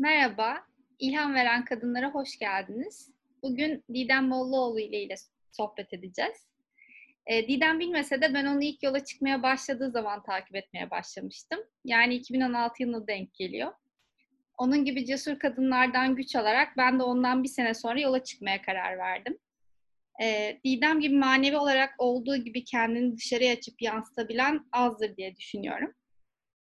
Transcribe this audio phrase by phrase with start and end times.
[0.00, 0.64] Merhaba,
[0.98, 3.10] İlham Veren Kadınlara hoş geldiniz.
[3.42, 5.14] Bugün Didem Mollaoğlu ile ile
[5.52, 6.48] sohbet edeceğiz.
[7.26, 11.60] E, Didem bilmese de ben onu ilk yola çıkmaya başladığı zaman takip etmeye başlamıştım.
[11.84, 13.72] Yani 2016 yılına denk geliyor.
[14.58, 18.98] Onun gibi cesur kadınlardan güç alarak ben de ondan bir sene sonra yola çıkmaya karar
[18.98, 19.38] verdim.
[20.22, 25.94] E, Didem gibi manevi olarak olduğu gibi kendini dışarıya açıp yansıtabilen azdır diye düşünüyorum.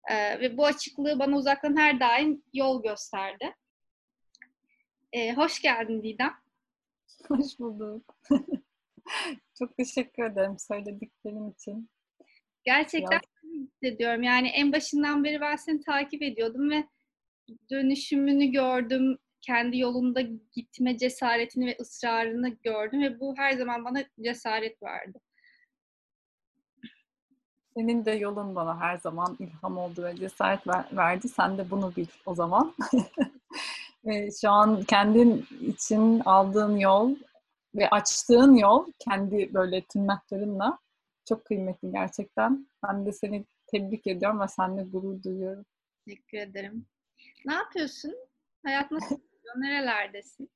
[0.09, 3.55] E, ve bu açıklığı bana uzaktan her daim yol gösterdi.
[5.13, 6.33] E, hoş geldin Didem.
[7.27, 8.17] Hoş bulduk.
[9.59, 11.89] Çok teşekkür ederim söylediklerin için.
[12.63, 13.51] Gerçekten ya.
[13.53, 14.23] hissediyorum.
[14.23, 16.83] Yani en başından beri ben seni takip ediyordum ve
[17.71, 19.17] dönüşümünü gördüm.
[19.41, 20.21] Kendi yolunda
[20.53, 25.19] gitme cesaretini ve ısrarını gördüm ve bu her zaman bana cesaret verdi.
[27.81, 31.29] Senin de yolun bana her zaman ilham oldu ve cesaret verdi.
[31.29, 32.73] Sen de bunu bil o zaman.
[34.41, 37.15] Şu an kendin için aldığın yol
[37.75, 40.79] ve açtığın yol kendi böyle tırnaklarınla
[41.29, 42.67] çok kıymetli gerçekten.
[42.87, 45.65] Ben de seni tebrik ediyorum ve seninle gurur duyuyorum.
[46.05, 46.85] Teşekkür ederim.
[47.45, 48.15] Ne yapıyorsun?
[48.65, 49.55] Hayat nasıl gidiyor?
[49.55, 50.49] Nerelerdesin?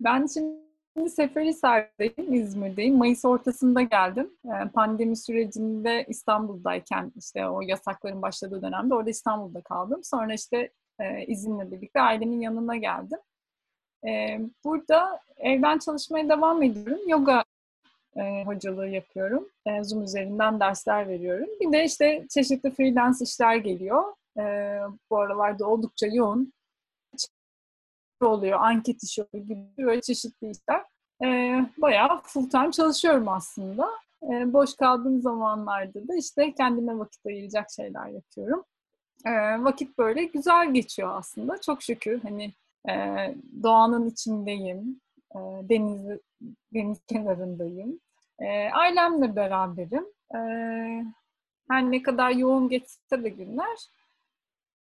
[0.00, 0.71] Ben şimdi
[1.08, 2.96] Seferihisar'dayım, İzmir'deyim.
[2.96, 4.30] Mayıs ortasında geldim.
[4.74, 10.00] Pandemi sürecinde İstanbul'dayken işte o yasakların başladığı dönemde orada İstanbul'da kaldım.
[10.04, 10.70] Sonra işte
[11.26, 13.18] izinle birlikte ailemin yanına geldim.
[14.64, 17.00] Burada evden çalışmaya devam ediyorum.
[17.08, 17.44] Yoga
[18.44, 19.48] hocalığı yapıyorum.
[19.82, 21.48] Zoom üzerinden dersler veriyorum.
[21.60, 24.02] Bir de işte çeşitli freelance işler geliyor.
[25.10, 26.52] Bu aralarda oldukça yoğun
[28.26, 30.84] oluyor, anket işi gibi böyle çeşitli işler.
[31.78, 33.88] Bayağı full time çalışıyorum aslında.
[34.22, 38.64] Boş kaldığım zamanlarda da işte kendime vakit ayıracak şeyler yapıyorum.
[39.64, 41.60] Vakit böyle güzel geçiyor aslında.
[41.60, 42.52] Çok şükür hani
[42.88, 42.94] e,
[43.62, 45.00] doğanın içindeyim,
[45.34, 46.18] e, deniz
[46.74, 48.00] deniz kenarındayım.
[48.38, 50.06] E, ailemle beraberim.
[50.34, 50.38] E,
[51.70, 53.88] her ne kadar yoğun geçse de günler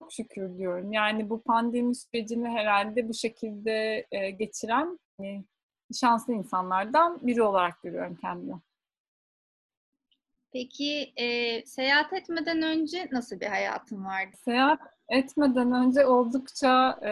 [0.10, 0.92] şükür diyorum.
[0.92, 5.44] Yani bu pandemi sürecini herhalde bu şekilde e, geçiren e,
[5.94, 8.62] şanslı insanlardan biri olarak görüyorum kendimi.
[10.54, 14.38] Peki e, seyahat etmeden önce nasıl bir hayatın vardı?
[14.46, 17.12] Seyahat etmeden önce oldukça e,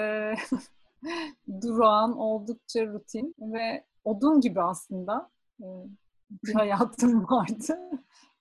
[1.62, 5.30] durağan, oldukça rutin ve odun gibi aslında
[5.60, 5.66] e,
[6.30, 7.80] bir hayatım vardı.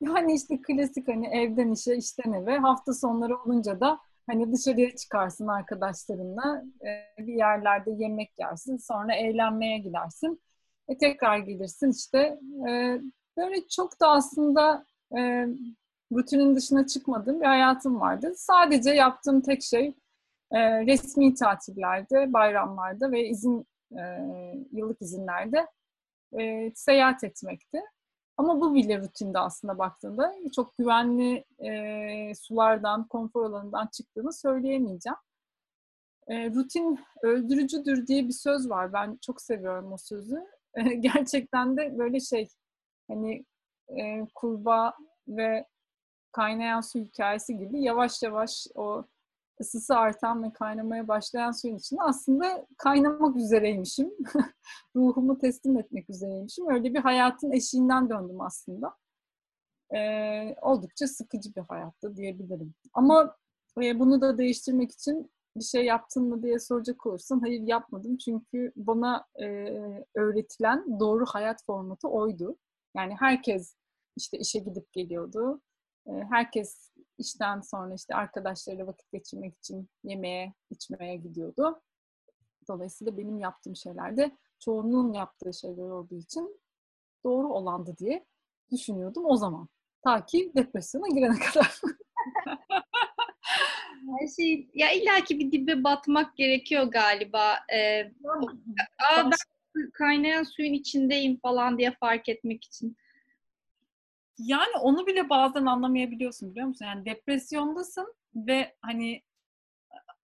[0.01, 5.49] Yani işte klasik hani evden işe, işten eve, hafta sonları olunca da hani dışarıya çıkarsın
[5.49, 10.41] arkadaşlarınla, e, bir yerlerde yemek yersin, sonra eğlenmeye gidersin.
[10.89, 12.19] E tekrar gelirsin işte.
[12.69, 13.01] E,
[13.37, 14.87] böyle çok da aslında
[15.17, 15.47] e,
[16.13, 18.33] rutinin dışına çıkmadığım bir hayatım vardı.
[18.37, 19.95] Sadece yaptığım tek şey
[20.87, 23.67] resmi tatillerde, bayramlarda ve izin
[24.73, 25.67] yıllık izinlerde
[26.75, 27.81] seyahat etmekti.
[28.37, 35.17] Ama bu bile rutinde aslında baktığında çok güvenli e, sulardan, konfor alanından çıktığını söyleyemeyeceğim.
[36.27, 38.93] E, rutin öldürücüdür diye bir söz var.
[38.93, 40.37] Ben çok seviyorum o sözü.
[40.75, 42.49] E, gerçekten de böyle şey,
[43.09, 43.45] hani
[43.89, 44.95] e, kurbağa
[45.29, 45.67] ve
[46.33, 49.05] kaynayan su hikayesi gibi yavaş yavaş o
[49.61, 54.11] ısısı artan ve kaynamaya başlayan suyun içinde aslında kaynamak üzereymişim.
[54.97, 56.71] Ruhumu teslim etmek üzereymişim.
[56.71, 58.97] Öyle bir hayatın eşiğinden döndüm aslında.
[59.95, 62.75] Ee, oldukça sıkıcı bir hayattı diyebilirim.
[62.93, 63.37] Ama
[63.83, 68.17] e, bunu da değiştirmek için bir şey yaptın mı diye soracak olursan hayır yapmadım.
[68.17, 69.47] Çünkü bana e,
[70.15, 72.59] öğretilen doğru hayat formatı oydu.
[72.97, 73.77] Yani herkes
[74.17, 75.61] işte işe gidip geliyordu.
[76.07, 81.83] Herkes işten sonra işte arkadaşlarıyla vakit geçirmek için yemeğe, içmeye gidiyordu.
[82.69, 86.61] Dolayısıyla benim yaptığım şeyler de çoğunluğun yaptığı şeyler olduğu için
[87.25, 88.27] doğru olandı diye
[88.73, 89.69] düşünüyordum o zaman.
[90.05, 91.81] Ta ki depresyona girene kadar.
[94.21, 97.55] Her şey ya illaki bir dibe batmak gerekiyor galiba.
[97.73, 98.13] Ee,
[99.13, 99.31] aa, ben
[99.93, 102.97] kaynayan suyun içindeyim falan diye fark etmek için.
[104.39, 106.85] Yani onu bile bazen anlamayabiliyorsun biliyor musun?
[106.85, 109.23] Yani depresyondasın ve hani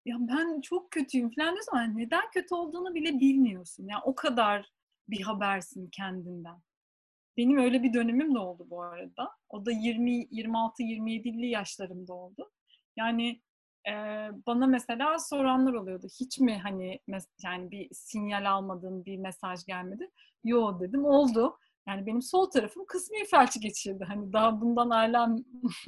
[0.05, 3.87] ya ben çok kötüyüm falan diyorsun ama neden kötü olduğunu bile bilmiyorsun.
[3.89, 4.73] Yani o kadar
[5.09, 6.57] bir habersin kendinden.
[7.37, 9.31] Benim öyle bir dönemim de oldu bu arada.
[9.49, 12.51] O da 20 26 27'li yaşlarımda oldu.
[12.97, 13.41] Yani
[13.89, 13.93] e,
[14.47, 16.07] bana mesela soranlar oluyordu.
[16.21, 17.01] Hiç mi hani
[17.45, 20.11] yani bir sinyal almadığın bir mesaj gelmedi?
[20.45, 21.59] Yo dedim oldu.
[21.91, 24.05] Yani benim sol tarafım kısmi felç geçirdi.
[24.09, 25.37] Hani daha bundan ailem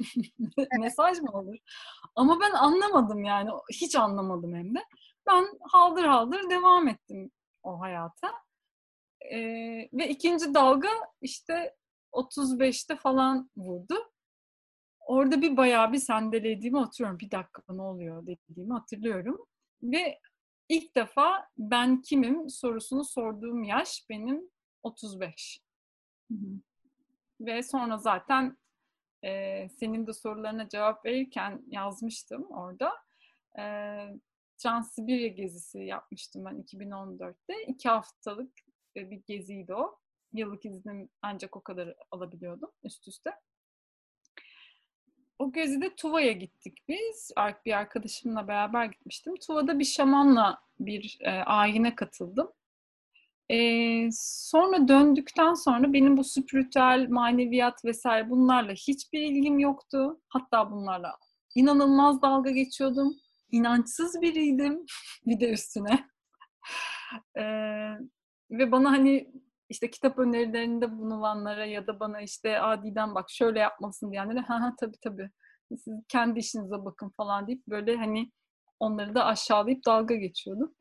[0.79, 1.57] mesaj mı olur?
[2.15, 3.49] Ama ben anlamadım yani.
[3.73, 4.79] Hiç anlamadım hem de.
[5.27, 7.31] Ben haldır haldır devam ettim
[7.63, 8.31] o hayata.
[9.33, 10.89] Ee, ve ikinci dalga
[11.21, 11.75] işte
[12.11, 13.95] 35'te falan vurdu.
[14.99, 17.19] Orada bir bayağı bir sendelediğimi hatırlıyorum.
[17.19, 19.45] Bir dakika ne oluyor dediğimi hatırlıyorum.
[19.83, 20.19] Ve
[20.69, 24.49] ilk defa ben kimim sorusunu sorduğum yaş benim
[24.83, 25.63] 35.
[26.33, 26.59] Hı hı.
[27.41, 28.57] Ve sonra zaten
[29.23, 32.91] e, senin de sorularına cevap verirken yazmıştım orada.
[33.59, 33.63] E,
[34.57, 37.63] Transsibirya gezisi yapmıştım ben 2014'te.
[37.67, 38.51] İki haftalık
[38.95, 39.99] bir geziydi o.
[40.33, 43.31] Yıllık iznim ancak o kadar alabiliyordum üst üste.
[45.39, 47.31] O gezide Tuva'ya gittik biz.
[47.65, 49.35] Bir arkadaşımla beraber gitmiştim.
[49.35, 52.51] Tuva'da bir şamanla bir e, ayine katıldım.
[53.51, 60.21] E, sonra döndükten sonra benim bu spiritüel, maneviyat vesaire bunlarla hiçbir ilgim yoktu.
[60.29, 61.17] Hatta bunlarla
[61.55, 63.13] inanılmaz dalga geçiyordum.
[63.51, 64.85] İnançsız biriydim
[65.25, 66.09] bir de üstüne.
[67.37, 67.43] e,
[68.51, 69.33] ve bana hani
[69.69, 74.73] işte kitap önerilerinde bulunulanlara ya da bana işte adiden bak şöyle yapmasın diyenlere ha ha
[74.79, 75.29] tabii tabii
[75.77, 78.31] siz kendi işinize bakın falan deyip böyle hani
[78.79, 80.75] onları da aşağılayıp dalga geçiyordum.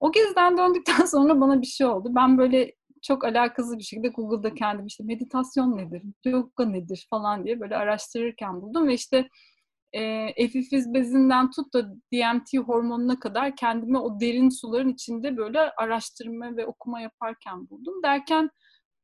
[0.00, 2.08] O geziden döndükten sonra bana bir şey oldu.
[2.14, 7.60] Ben böyle çok alakasız bir şekilde Google'da kendim işte meditasyon nedir, yoga nedir falan diye
[7.60, 9.28] böyle araştırırken buldum ve işte
[9.92, 10.02] e,
[10.36, 16.66] epifiz bezinden tut da DMT hormonuna kadar kendimi o derin suların içinde böyle araştırma ve
[16.66, 18.02] okuma yaparken buldum.
[18.02, 18.50] Derken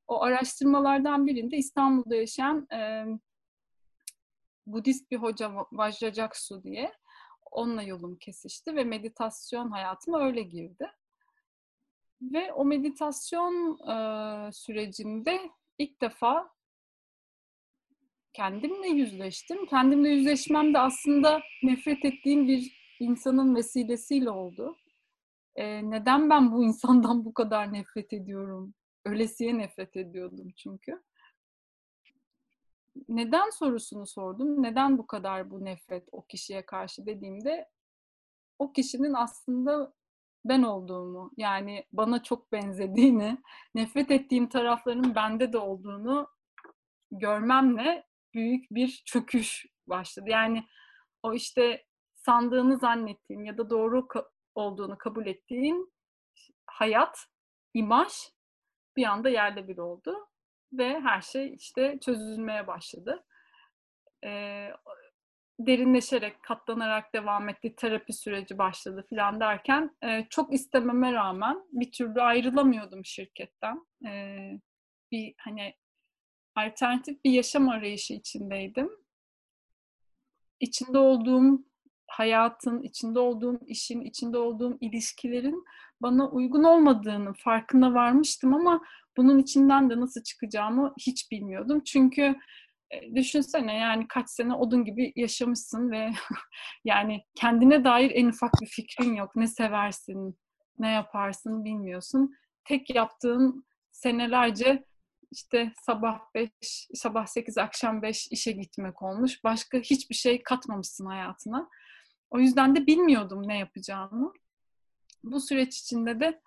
[0.07, 3.05] o araştırmalardan birinde İstanbul'da yaşayan e,
[4.67, 6.93] Budist bir hoca Vajrajaksu diye
[7.57, 10.91] onunla yolum kesişti ve meditasyon hayatıma öyle girdi.
[12.23, 16.51] Ve o meditasyon e, sürecinde ilk defa
[18.33, 19.67] kendimle yüzleştim.
[19.67, 24.77] Kendimle yüzleşmem de aslında nefret ettiğim bir insanın vesilesiyle oldu.
[25.57, 28.75] Ee, neden ben bu insandan bu kadar nefret ediyorum?
[29.05, 31.03] Ölesiye nefret ediyordum çünkü.
[33.09, 34.63] Neden sorusunu sordum.
[34.63, 37.69] Neden bu kadar bu nefret o kişiye karşı dediğimde
[38.59, 39.95] o kişinin aslında
[40.45, 43.39] ben olduğumu, yani bana çok benzediğini,
[43.75, 46.29] nefret ettiğim tarafların bende de olduğunu
[47.11, 50.31] görmemle büyük bir çöküş başladı.
[50.31, 50.67] Yani
[51.23, 55.93] o işte sandığını zannettiğin ya da doğru ka- olduğunu kabul ettiğin
[56.67, 57.19] hayat,
[57.75, 58.13] imaj
[58.97, 60.29] bir anda yerle bir oldu
[60.73, 63.25] ve her şey işte çözülmeye başladı.
[64.25, 64.71] Ee,
[65.61, 72.23] derinleşerek, katlanarak devam etti, terapi süreci başladı filan derken e, çok istememe rağmen bir türlü
[72.23, 73.87] ayrılamıyordum şirketten.
[74.07, 74.11] E,
[75.13, 75.75] bir hani
[76.57, 78.91] alternatif bir yaşam arayışı içindeydim.
[80.61, 81.65] İçinde olduğum
[82.07, 85.65] hayatın, içinde olduğum işin, içinde olduğum ilişkilerin
[86.03, 88.83] bana uygun olmadığını farkına varmıştım ama
[89.17, 91.83] bunun içinden de nasıl çıkacağımı hiç bilmiyordum.
[91.85, 92.37] Çünkü
[92.91, 96.11] e, düşünsene yani kaç sene odun gibi yaşamışsın ve
[96.85, 99.37] yani kendine dair en ufak bir fikrin yok.
[99.37, 100.39] Ne seversin,
[100.79, 102.35] ne yaparsın bilmiyorsun.
[102.65, 104.85] Tek yaptığın senelerce
[105.33, 106.51] işte sabah 5,
[106.95, 109.45] sabah 8, akşam 5 işe gitmek olmuş.
[109.45, 111.69] Başka hiçbir şey katmamışsın hayatına.
[112.31, 114.33] O yüzden de bilmiyordum ne yapacağımı.
[115.25, 116.41] Bu süreç içinde de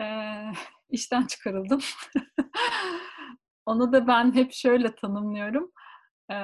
[0.00, 0.06] e,
[0.92, 1.80] işten çıkarıldım.
[3.66, 5.72] Onu da ben hep şöyle tanımlıyorum.
[6.32, 6.36] E,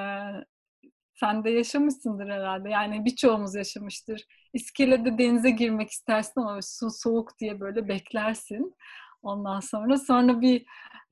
[1.19, 2.69] sen de yaşamışsındır herhalde.
[2.69, 4.25] Yani birçoğumuz yaşamıştır.
[4.53, 8.75] İskelede denize girmek istersin ama su soğuk diye böyle beklersin.
[9.21, 10.65] Ondan sonra sonra bir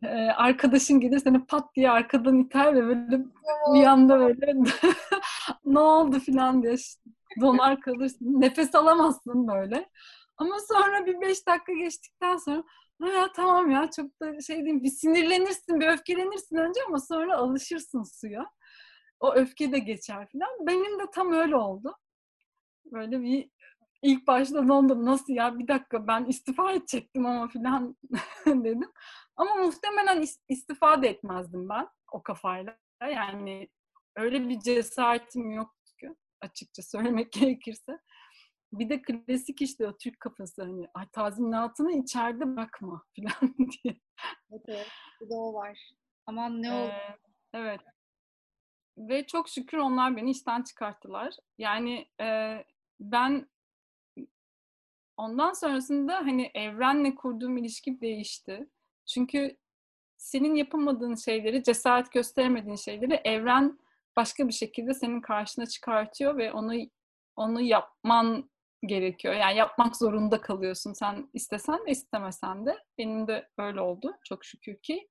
[0.04, 3.24] e, arkadaşın gelir seni pat diye arkadan iter ve böyle
[3.74, 4.54] bir anda böyle
[5.66, 6.76] ne oldu filan diye
[7.42, 8.42] donar kalırsın.
[8.42, 9.90] Nefes alamazsın böyle.
[10.38, 12.64] Ama sonra bir beş dakika geçtikten sonra
[13.06, 18.04] ya tamam ya çok da şey diyeyim bir sinirlenirsin bir öfkelenirsin önce ama sonra alışırsın
[18.04, 18.46] suya.
[19.20, 20.50] O öfke de geçer filan.
[20.68, 21.98] Benim de tam öyle oldu.
[22.86, 23.50] Böyle bir
[24.02, 25.06] ilk başta dondum.
[25.06, 27.98] Nasıl ya bir dakika ben istifa edecektim ama filan
[28.46, 28.92] dedim.
[29.36, 32.78] Ama muhtemelen istifa da etmezdim ben o kafayla.
[33.02, 33.70] Yani
[34.16, 36.10] öyle bir cesaretim yok ki
[36.42, 38.00] açıkça söylemek gerekirse.
[38.74, 44.00] Bir de klasik işte o Türk kafası hani ay tazminatını içeride bakma falan diye.
[44.52, 44.88] Evet, evet.
[45.22, 45.92] Bir de o var.
[46.26, 46.92] Aman ne oldu?
[46.92, 47.18] Ee,
[47.54, 47.82] evet.
[48.98, 51.34] Ve çok şükür onlar beni işten çıkarttılar.
[51.58, 52.58] Yani e,
[53.00, 53.48] ben
[55.18, 58.70] Ondan sonrasında hani evrenle kurduğum ilişki değişti.
[59.06, 59.58] Çünkü
[60.18, 63.80] senin yapamadığın şeyleri, cesaret gösteremediğin şeyleri evren
[64.16, 66.74] başka bir şekilde senin karşına çıkartıyor ve onu
[67.36, 68.50] onu yapman
[68.86, 69.34] gerekiyor.
[69.34, 70.94] Yani yapmak zorunda kalıyorsun.
[70.94, 72.78] Sen istesen de istemesen de.
[72.98, 75.08] Benim de öyle oldu çok şükür ki.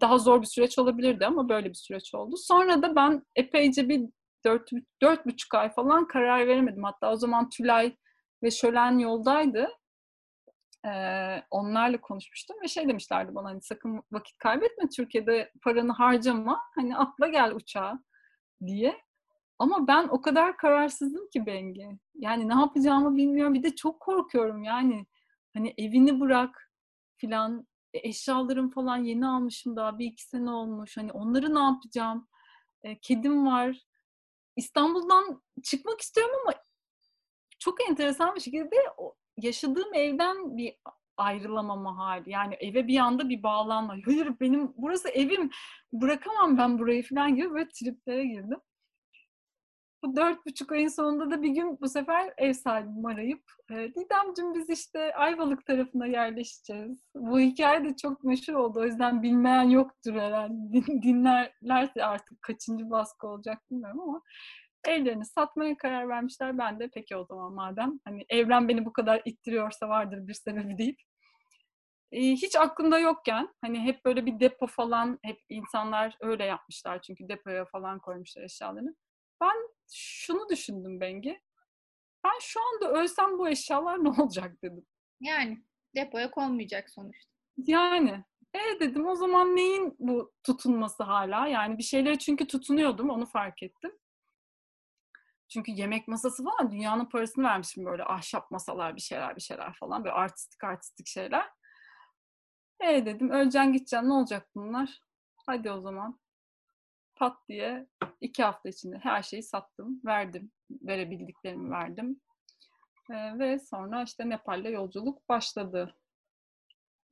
[0.00, 2.36] Daha zor bir süreç olabilirdi ama böyle bir süreç oldu.
[2.36, 4.02] Sonra da ben epeyce bir
[4.44, 4.70] dört,
[5.02, 6.84] dört buçuk ay falan karar veremedim.
[6.84, 7.96] Hatta o zaman Tülay
[8.42, 9.68] ve Şölen yoldaydı.
[10.86, 16.96] Ee, onlarla konuşmuştum ve şey demişlerdi bana hani sakın vakit kaybetme Türkiye'de paranı harcama hani
[16.96, 17.98] atla gel uçağa
[18.66, 19.00] diye.
[19.58, 21.98] Ama ben o kadar kararsızdım ki Bengi.
[22.14, 23.54] Yani ne yapacağımı bilmiyorum.
[23.54, 25.06] Bir de çok korkuyorum yani.
[25.54, 26.70] Hani evini bırak
[27.16, 27.66] filan.
[27.94, 30.96] E, eşyalarım falan yeni almışım daha bir iki sene olmuş.
[30.96, 32.28] Hani onları ne yapacağım?
[32.82, 33.86] E, kedim var.
[34.56, 36.54] İstanbul'dan çıkmak istiyorum ama
[37.58, 38.76] çok enteresan bir şekilde
[39.36, 40.76] yaşadığım evden bir
[41.16, 42.30] ayrılamama hali.
[42.30, 43.96] Yani eve bir anda bir bağlanma.
[44.06, 45.50] Hayır benim burası evim.
[45.92, 48.60] Bırakamam ben burayı falan gibi böyle triplere girdim.
[50.04, 54.54] Bu dört buçuk ayın sonunda da bir gün bu sefer ev sahibimi arayıp e, Didemciğim
[54.54, 57.08] biz işte Ayvalık tarafına yerleşeceğiz.
[57.14, 58.80] Bu hikaye de çok meşhur oldu.
[58.80, 60.86] O yüzden bilmeyen yoktur herhalde.
[61.02, 64.22] Dinlerlerse artık kaçıncı baskı olacak bilmiyorum ama
[64.86, 66.58] evlerini satmaya karar vermişler.
[66.58, 70.78] Ben de peki o zaman madem hani evren beni bu kadar ittiriyorsa vardır bir sebebi
[70.78, 71.00] deyip
[72.12, 77.28] e, hiç aklımda yokken hani hep böyle bir depo falan hep insanlar öyle yapmışlar çünkü
[77.28, 78.94] depoya falan koymuşlar eşyalarını.
[79.40, 81.40] Ben şunu düşündüm Bengi.
[82.24, 84.86] Ben şu anda ölsem bu eşyalar ne olacak dedim.
[85.20, 85.64] Yani
[85.96, 87.32] depoya konmayacak sonuçta.
[87.56, 88.24] Yani
[88.54, 91.46] e dedim o zaman neyin bu tutunması hala?
[91.46, 93.92] Yani bir şeyleri çünkü tutunuyordum onu fark ettim.
[95.48, 100.04] Çünkü yemek masası falan dünyanın parasını vermişim böyle ahşap masalar bir şeyler bir şeyler falan
[100.04, 101.50] böyle artistik artistik şeyler.
[102.80, 105.00] E dedim öleceksin gideceksin ne olacak bunlar?
[105.46, 106.20] Hadi o zaman
[107.16, 107.86] pat diye
[108.20, 110.52] iki hafta içinde her şeyi sattım, verdim.
[110.70, 112.20] Verebildiklerimi verdim.
[113.10, 115.94] E, ve sonra işte Nepal'le yolculuk başladı.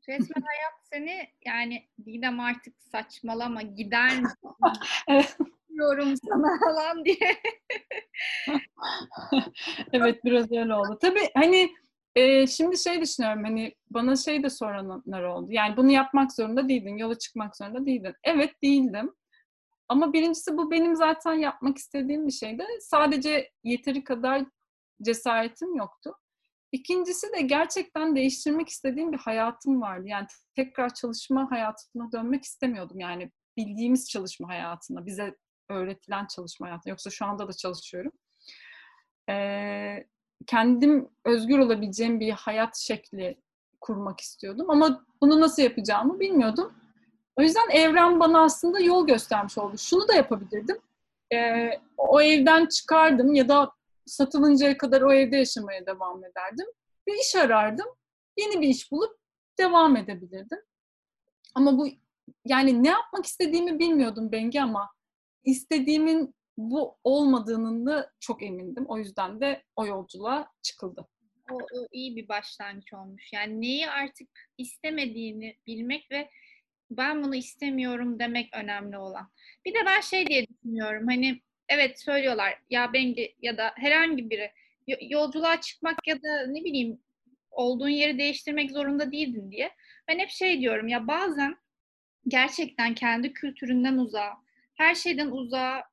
[0.08, 4.36] Resmen hayat seni yani Didem artık saçmalama gider misin?
[5.68, 7.40] Diyorum sana falan diye.
[9.92, 10.98] evet biraz öyle oldu.
[11.00, 11.70] Tabii hani
[12.14, 15.52] e, şimdi şey düşünüyorum hani bana şey de soranlar oldu.
[15.52, 18.14] Yani bunu yapmak zorunda değildin, yola çıkmak zorunda değildin.
[18.24, 19.14] Evet değildim.
[19.92, 22.64] Ama birincisi bu benim zaten yapmak istediğim bir şeydi.
[22.80, 24.44] Sadece yeteri kadar
[25.02, 26.14] cesaretim yoktu.
[26.72, 30.02] İkincisi de gerçekten değiştirmek istediğim bir hayatım vardı.
[30.06, 33.00] Yani tekrar çalışma hayatına dönmek istemiyordum.
[33.00, 35.36] Yani bildiğimiz çalışma hayatına, bize
[35.70, 36.90] öğretilen çalışma hayatına.
[36.90, 38.12] Yoksa şu anda da çalışıyorum.
[39.30, 40.06] Ee,
[40.46, 43.40] kendim özgür olabileceğim bir hayat şekli
[43.80, 44.70] kurmak istiyordum.
[44.70, 46.81] Ama bunu nasıl yapacağımı bilmiyordum.
[47.36, 49.78] O yüzden evren bana aslında yol göstermiş oldu.
[49.78, 50.78] Şunu da yapabilirdim.
[51.34, 53.72] Ee, o evden çıkardım ya da
[54.06, 56.66] satılıncaya kadar o evde yaşamaya devam ederdim.
[57.06, 57.86] Bir iş arardım.
[58.36, 59.16] Yeni bir iş bulup
[59.58, 60.58] devam edebilirdim.
[61.54, 61.88] Ama bu
[62.44, 64.90] yani ne yapmak istediğimi bilmiyordum Bengi ama
[65.44, 68.84] istediğimin bu olmadığının da çok emindim.
[68.88, 71.08] O yüzden de o yolculuğa çıkıldı.
[71.50, 73.32] O, o iyi bir başlangıç olmuş.
[73.32, 76.30] Yani neyi artık istemediğini bilmek ve
[76.96, 79.30] ben bunu istemiyorum demek önemli olan.
[79.64, 84.50] Bir de ben şey diye düşünüyorum hani evet söylüyorlar ya Bengi ya da herhangi biri
[85.00, 87.00] yolculuğa çıkmak ya da ne bileyim
[87.50, 89.70] olduğun yeri değiştirmek zorunda değildin diye.
[90.08, 91.56] Ben hep şey diyorum ya bazen
[92.28, 94.32] gerçekten kendi kültüründen uzağa,
[94.74, 95.84] her şeyden uzağa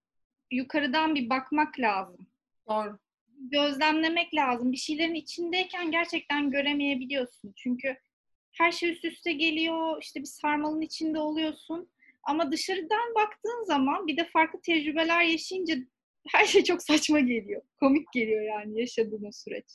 [0.51, 2.27] yukarıdan bir bakmak lazım.
[2.68, 3.00] Doğru.
[3.38, 4.72] Gözlemlemek lazım.
[4.72, 7.53] Bir şeylerin içindeyken gerçekten göremeyebiliyorsun.
[7.56, 7.98] Çünkü
[8.60, 11.89] her şey üst üste geliyor, işte bir sarmalın içinde oluyorsun.
[12.24, 15.75] Ama dışarıdan baktığın zaman bir de farklı tecrübeler yaşayınca
[16.28, 17.62] her şey çok saçma geliyor.
[17.80, 19.66] Komik geliyor yani yaşadığın o süreç.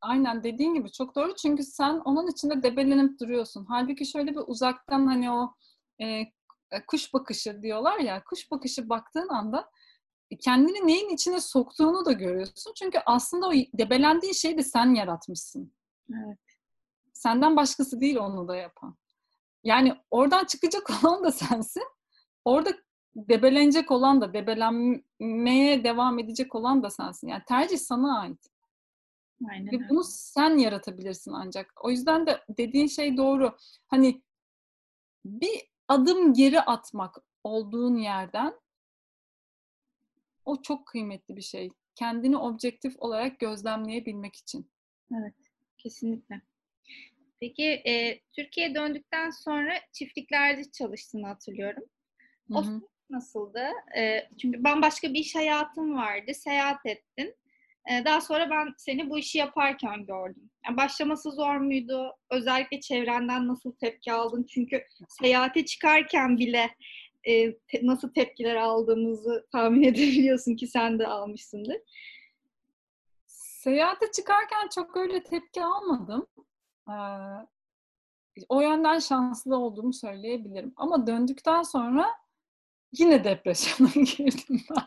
[0.00, 3.66] Aynen dediğin gibi çok doğru çünkü sen onun içinde debelenip duruyorsun.
[3.68, 5.54] Halbuki şöyle bir uzaktan hani o
[5.98, 9.70] e, e kuş bakışı diyorlar ya kuş bakışı baktığın anda
[10.40, 12.72] kendini neyin içine soktuğunu da görüyorsun.
[12.78, 15.72] Çünkü aslında o debelendiğin şeyi de sen yaratmışsın.
[16.10, 16.49] Evet.
[17.20, 18.96] Senden başkası değil onu da yapan.
[19.64, 21.82] Yani oradan çıkacak olan da sensin.
[22.44, 22.70] Orada
[23.16, 27.28] debelenecek olan da, debelenmeye devam edecek olan da sensin.
[27.28, 28.46] Yani tercih sana ait.
[29.50, 29.72] Aynen.
[29.72, 31.84] Ve bunu sen yaratabilirsin ancak.
[31.84, 33.56] O yüzden de dediğin şey doğru.
[33.86, 34.22] Hani
[35.24, 38.60] bir adım geri atmak olduğun yerden
[40.44, 41.70] o çok kıymetli bir şey.
[41.94, 44.70] Kendini objektif olarak gözlemleyebilmek için.
[45.14, 45.34] Evet,
[45.78, 46.49] kesinlikle.
[47.40, 51.84] Peki e, Türkiye'ye döndükten sonra çiftliklerde çalıştığını hatırlıyorum.
[52.54, 52.80] O Hı hı.
[53.10, 53.68] nasıldı?
[53.98, 57.34] E, çünkü bambaşka bir iş hayatın vardı, seyahat ettin.
[57.90, 60.50] E, daha sonra ben seni bu işi yaparken gördüm.
[60.66, 62.16] Yani başlaması zor muydu?
[62.30, 64.46] Özellikle çevrenden nasıl tepki aldın?
[64.50, 66.70] Çünkü seyahate çıkarken bile
[67.24, 71.76] e, te- nasıl tepkiler aldığımızı tahmin edebiliyorsun ki sen de almışsındır.
[73.26, 76.26] Seyahate çıkarken çok öyle tepki almadım.
[78.48, 80.72] O yönden şanslı olduğumu söyleyebilirim.
[80.76, 82.06] Ama döndükten sonra
[82.92, 84.84] yine depresyona girdim ben.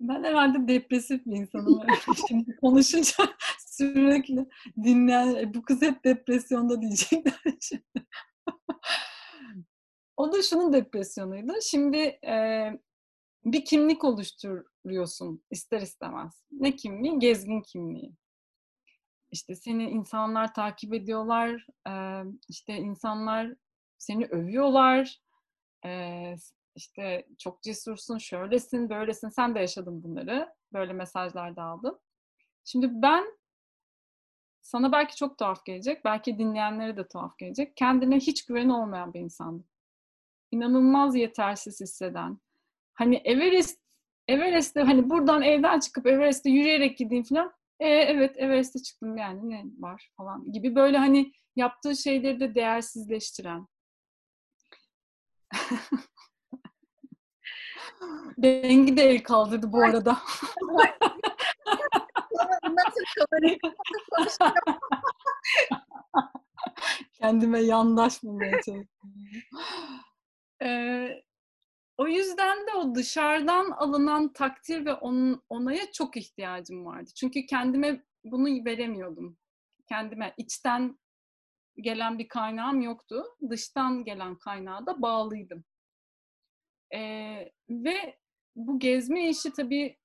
[0.00, 1.80] Ben herhalde depresif bir insanım.
[2.28, 3.14] Şimdi konuşunca
[3.58, 4.48] sürekli
[4.84, 7.84] dinleyen "E, bu kız hep depresyonda diyecekler şimdi.
[10.16, 11.52] o da şunun depresyonuydu.
[11.62, 12.64] Şimdi e,
[13.44, 16.42] bir kimlik oluşturuyorsun ister istemez.
[16.50, 17.18] Ne kimliği?
[17.18, 18.12] Gezgin kimliği.
[19.32, 21.92] İşte seni insanlar takip ediyorlar, e,
[22.48, 23.54] işte insanlar
[23.98, 25.20] seni övüyorlar,
[25.84, 26.34] e,
[26.74, 29.28] işte çok cesursun, şöylesin, böylesin.
[29.28, 30.54] Sen de yaşadın bunları.
[30.72, 31.98] Böyle mesajlar da aldım.
[32.64, 33.24] Şimdi ben
[34.60, 37.76] sana belki çok tuhaf gelecek, belki dinleyenlere de tuhaf gelecek.
[37.76, 39.66] Kendine hiç güveni olmayan bir insandım.
[40.50, 42.38] İnanılmaz yetersiz hisseden.
[42.94, 43.80] Hani Everest,
[44.28, 47.52] Everest'te hani buradan evden çıkıp Everest'te yürüyerek gideyim falan.
[47.82, 53.66] E, evet Everest'e çıktım yani ne var falan gibi böyle hani yaptığı şeyleri de değersizleştiren.
[58.38, 60.18] Bengi de el kaldırdı bu arada.
[62.64, 63.58] Nasıl kamerayı
[67.18, 68.88] Kendime yandaş bulmaya çalışıyorum.
[70.62, 71.22] Ee,
[71.96, 77.10] o yüzden de o dışarıdan alınan takdir ve onun, onaya çok ihtiyacım vardı.
[77.16, 79.38] Çünkü kendime bunu veremiyordum.
[79.88, 80.98] Kendime içten
[81.76, 83.24] gelen bir kaynağım yoktu.
[83.50, 85.64] Dıştan gelen kaynağa da bağlıydım.
[86.94, 88.18] Ee, ve
[88.56, 89.98] bu gezme işi tabii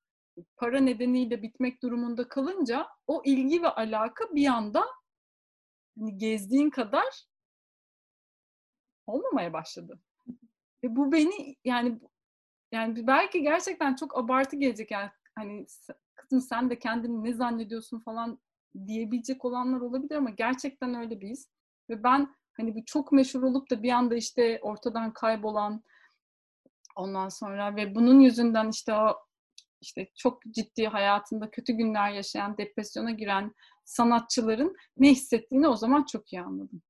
[0.58, 4.86] para nedeniyle bitmek durumunda kalınca o ilgi ve alaka bir anda
[6.00, 7.28] hani gezdiğin kadar
[9.08, 10.00] olmamaya başladı.
[10.84, 12.00] Ve bu beni yani
[12.72, 15.66] yani belki gerçekten çok abartı gelecek yani hani
[16.16, 18.40] kızım sen de kendini ne zannediyorsun falan
[18.88, 21.50] diyebilecek olanlar olabilir ama gerçekten öyle biz.
[21.90, 25.84] Ve ben hani bir çok meşhur olup da bir anda işte ortadan kaybolan
[26.96, 29.16] ondan sonra ve bunun yüzünden işte o
[29.82, 33.54] işte çok ciddi hayatında kötü günler yaşayan, depresyona giren
[33.86, 36.82] sanatçıların ne hissettiğini o zaman çok iyi anladım.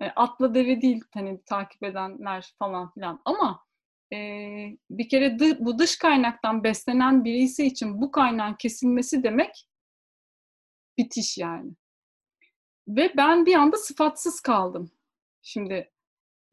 [0.00, 3.64] Yani atla deve değil hani takip edenler falan filan ama
[4.12, 4.16] e,
[4.90, 9.66] bir kere dı- bu dış kaynaktan beslenen birisi için bu kaynağın kesilmesi demek
[10.98, 11.72] bitiş yani.
[12.88, 14.90] Ve ben bir anda sıfatsız kaldım.
[15.42, 15.92] Şimdi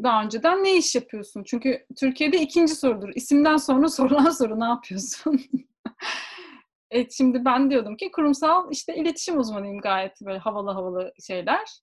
[0.03, 1.43] daha önceden ne iş yapıyorsun?
[1.43, 3.10] Çünkü Türkiye'de ikinci sorudur.
[3.15, 5.41] İsimden sonra sorulan soru ne yapıyorsun?
[6.91, 11.79] evet şimdi ben diyordum ki kurumsal işte iletişim uzmanıyım gayet böyle havalı havalı şeyler.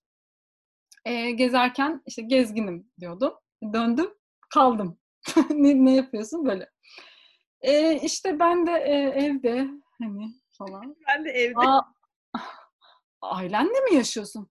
[1.05, 3.33] E, gezerken işte gezginim diyordum.
[3.73, 4.13] Döndüm
[4.49, 4.99] kaldım.
[5.49, 6.69] ne, ne yapıyorsun böyle?
[7.61, 9.67] E, işte ben de e, evde
[9.99, 10.95] hani falan.
[11.07, 11.59] Ben de evde.
[11.59, 11.81] Aa,
[13.21, 14.49] ailenle mi yaşıyorsun?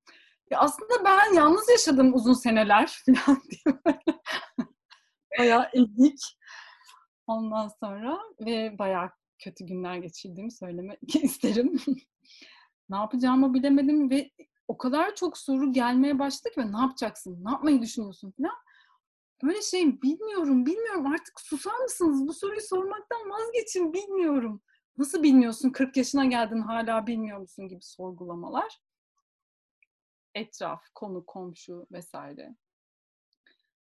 [0.51, 4.21] Ya aslında ben yalnız yaşadım uzun seneler falan diye böyle.
[5.39, 6.21] bayağı ezik.
[7.27, 11.81] Ondan sonra ve bayağı kötü günler geçirdiğimi söylemek isterim.
[12.89, 14.31] ne yapacağımı bilemedim ve
[14.71, 18.55] o kadar çok soru gelmeye başladı ki ne yapacaksın, ne yapmayı düşünüyorsun falan.
[19.43, 22.29] Böyle şey bilmiyorum, bilmiyorum artık susar mısınız?
[22.29, 24.63] Bu soruyu sormaktan vazgeçin bilmiyorum.
[24.99, 25.71] Nasıl bilmiyorsun?
[25.71, 28.81] 40 yaşına geldin hala bilmiyor musun gibi sorgulamalar
[30.35, 32.57] etraf, konu, komşu vesaire.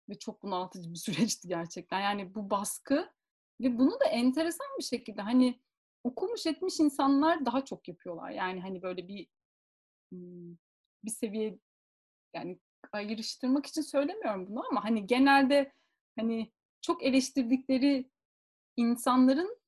[0.09, 1.99] Ve çok bunaltıcı bir süreçti gerçekten.
[1.99, 3.09] Yani bu baskı
[3.61, 5.61] ve bunu da enteresan bir şekilde hani
[6.03, 8.29] okumuş etmiş insanlar daha çok yapıyorlar.
[8.29, 9.27] Yani hani böyle bir
[11.03, 11.59] bir seviye
[12.33, 12.59] yani
[12.91, 15.71] ayrıştırmak için söylemiyorum bunu ama hani genelde
[16.19, 18.09] hani çok eleştirdikleri
[18.77, 19.59] insanların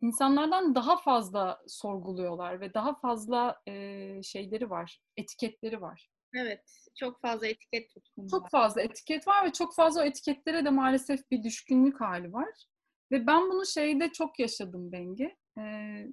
[0.00, 6.10] insanlardan daha fazla sorguluyorlar ve daha fazla e, şeyleri var, etiketleri var.
[6.34, 8.50] Evet, çok fazla etiket tutkunu Çok var.
[8.50, 12.64] fazla etiket var ve çok fazla o etiketlere de maalesef bir düşkünlük hali var.
[13.12, 15.36] Ve ben bunu şeyde çok yaşadım Bengi.
[15.58, 16.06] Ee,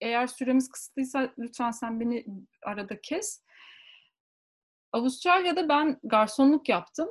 [0.00, 2.26] eğer süremiz kısıtlıysa lütfen sen beni
[2.62, 3.43] arada kes.
[4.94, 7.08] Avustralya'da ben garsonluk yaptım.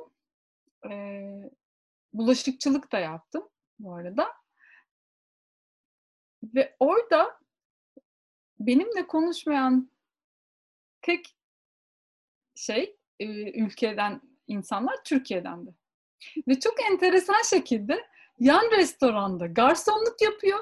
[0.90, 1.50] Ee,
[2.12, 4.32] bulaşıkçılık da yaptım bu arada.
[6.44, 7.38] Ve orada
[8.60, 9.90] benimle konuşmayan
[11.02, 11.36] tek
[12.54, 13.26] şey e,
[13.60, 15.70] ülkeden insanlar Türkiye'den de.
[16.48, 18.06] Ve çok enteresan şekilde
[18.38, 20.58] yan restoranda garsonluk yapıyor.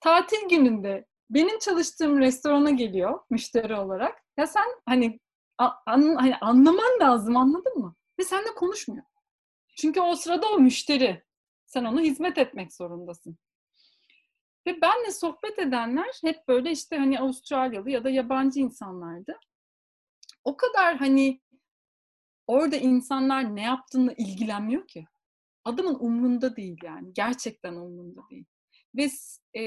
[0.00, 4.22] Tatil gününde benim çalıştığım restorana geliyor müşteri olarak.
[4.36, 5.20] Ya sen hani,
[5.58, 7.94] an, hani anlaman lazım anladın mı?
[8.18, 9.04] Ve seninle konuşmuyor.
[9.76, 11.24] Çünkü o sırada o müşteri.
[11.66, 13.38] Sen ona hizmet etmek zorundasın.
[14.66, 19.38] Ve benle sohbet edenler hep böyle işte hani Avustralyalı ya da yabancı insanlardı.
[20.44, 21.40] O kadar hani
[22.46, 25.06] orada insanlar ne yaptığını ilgilenmiyor ki.
[25.64, 27.14] Adamın umrunda değil yani.
[27.14, 28.44] Gerçekten umrunda değil.
[28.94, 29.10] Ve
[29.60, 29.64] e,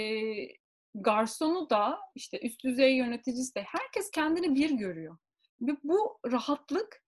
[0.96, 5.18] garsonu da işte üst düzey yöneticisi de herkes kendini bir görüyor.
[5.62, 7.04] Ve bu rahatlık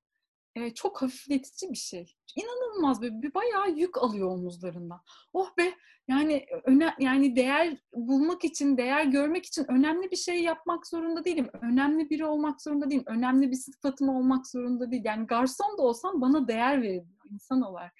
[0.55, 2.15] e, çok hafifletici bir şey.
[2.35, 5.01] İnanılmaz bir, bir bayağı yük alıyor omuzlarından.
[5.33, 5.73] Oh be
[6.07, 11.49] yani öne, yani değer bulmak için, değer görmek için önemli bir şey yapmak zorunda değilim.
[11.61, 13.03] Önemli biri olmak zorunda değilim.
[13.07, 15.03] Önemli bir sıfatım olmak zorunda değil.
[15.05, 17.93] Yani garson da olsam bana değer veriliyor insan olarak.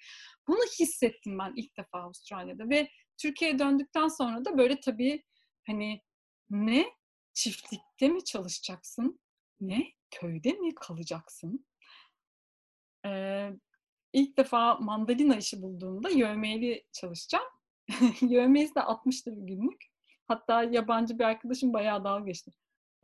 [0.48, 2.88] Bunu hissettim ben ilk defa Avustralya'da ve
[3.18, 5.22] Türkiye'ye döndükten sonra da böyle tabii
[5.66, 6.00] hani
[6.50, 6.86] ne
[7.34, 9.20] çiftlikte mi çalışacaksın?
[9.60, 11.66] Ne köyde mi kalacaksın?
[13.06, 13.50] Ee,
[14.12, 17.48] ilk defa mandalina işi bulduğumda yövmeyeli çalışacağım.
[18.20, 19.84] Yövmeyesi de 60 lira günlük.
[20.28, 22.50] Hatta yabancı bir arkadaşım bayağı dalga geçti.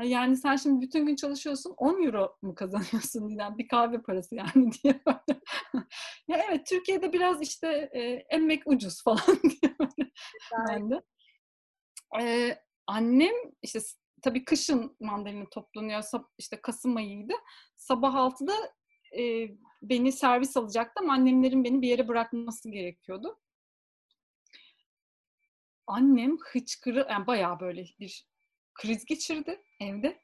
[0.03, 4.73] Yani sen şimdi bütün gün çalışıyorsun 10 euro mu kazanıyorsun diyen bir kahve parası yani
[4.85, 5.01] diye.
[6.29, 8.01] ya evet Türkiye'de biraz işte e,
[8.37, 9.77] emmek ucuz falan diye.
[10.69, 11.03] ben de.
[12.21, 13.81] Ee, annem işte
[14.23, 16.03] tabii kışın mandalina toplanıyor.
[16.39, 17.33] işte Kasım ayıydı.
[17.77, 18.55] Sabah 6'da
[19.19, 19.49] e,
[19.83, 23.39] beni servis alacaktı ama annemlerin beni bir yere bırakması gerekiyordu.
[25.87, 28.29] Annem hıçkırı, yani bayağı böyle bir
[28.75, 30.21] kriz geçirdi evde.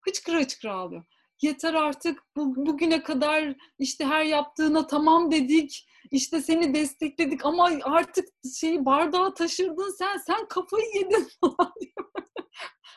[0.00, 1.04] Hıçkıra hıçkıra ağlıyor.
[1.42, 5.88] Yeter artık bu, bugüne kadar işte her yaptığına tamam dedik.
[6.10, 8.28] İşte seni destekledik ama artık
[8.60, 10.16] şeyi bardağı taşırdın sen.
[10.16, 11.72] Sen kafayı yedin falan.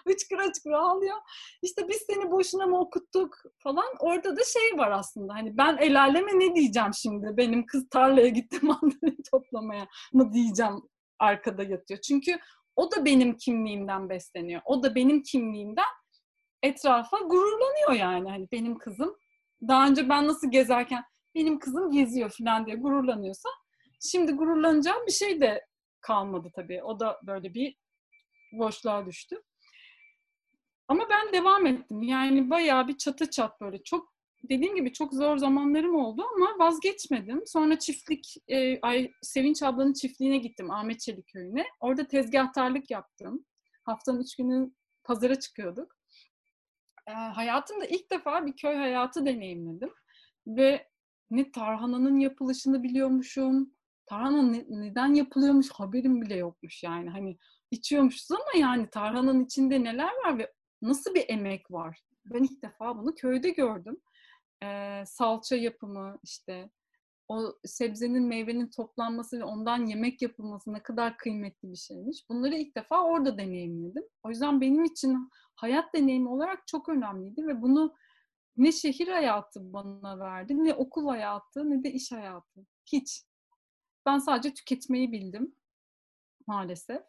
[0.08, 1.16] Hıçkıra hıçkıra ağlıyor.
[1.62, 3.86] İşte biz seni boşuna mı okuttuk falan.
[4.00, 5.34] Orada da şey var aslında.
[5.34, 7.38] Hani ben el aleme ne diyeceğim şimdi?
[7.38, 10.82] Benim kız tarlaya gitti mandalina toplamaya mı diyeceğim
[11.20, 12.02] arkada yatıyor.
[12.02, 12.40] Çünkü
[12.76, 14.62] o da benim kimliğimden besleniyor.
[14.66, 15.86] O da benim kimliğimden
[16.64, 18.30] etrafa gururlanıyor yani.
[18.30, 19.18] Hani benim kızım
[19.68, 21.04] daha önce ben nasıl gezerken
[21.36, 23.50] benim kızım geziyor falan diye gururlanıyorsa
[24.02, 25.66] şimdi gururlanacağım bir şey de
[26.02, 26.84] kalmadı tabii.
[26.84, 27.76] O da böyle bir
[28.52, 29.44] boşluğa düştü.
[30.92, 32.02] Ama ben devam ettim.
[32.02, 33.84] Yani bayağı bir çatı çat böyle.
[33.84, 34.14] Çok
[34.50, 37.44] dediğim gibi çok zor zamanlarım oldu ama vazgeçmedim.
[37.46, 41.66] Sonra çiftlik, e, Ay, Sevinç ablanın çiftliğine gittim Ahmet Çelik köyüne.
[41.80, 43.46] Orada tezgahtarlık yaptım.
[43.84, 44.72] Haftanın üç günü
[45.04, 45.96] pazara çıkıyorduk.
[47.08, 49.94] E, hayatımda ilk defa bir köy hayatı deneyimledim.
[50.48, 50.88] Ve
[51.30, 53.74] ne tarhananın yapılışını biliyormuşum.
[54.06, 57.10] Tarhana ne, neden yapılıyormuş haberim bile yokmuş yani.
[57.10, 57.38] Hani
[57.72, 60.52] içiyormuşuz ama yani tarhananın içinde neler var ve
[60.82, 62.04] nasıl bir emek var?
[62.26, 63.98] Ben ilk defa bunu köyde gördüm.
[64.64, 66.70] Ee, salça yapımı işte
[67.28, 72.30] o sebzenin meyvenin toplanması ve ondan yemek yapılması ne kadar kıymetli bir şeymiş.
[72.30, 74.04] Bunları ilk defa orada deneyimledim.
[74.24, 77.96] O yüzden benim için hayat deneyimi olarak çok önemliydi ve bunu
[78.58, 82.66] ne şehir hayatı bana verdi, ne okul hayatı, ne de iş hayatı.
[82.86, 83.24] Hiç.
[84.06, 85.56] Ben sadece tüketmeyi bildim
[86.48, 87.02] maalesef.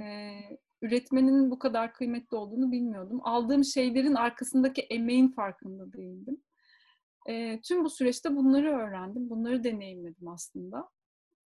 [0.00, 3.20] Ee, üretmenin bu kadar kıymetli olduğunu bilmiyordum.
[3.22, 6.42] Aldığım şeylerin arkasındaki emeğin farkında değildim.
[7.28, 10.88] E, tüm bu süreçte bunları öğrendim, bunları deneyimledim aslında.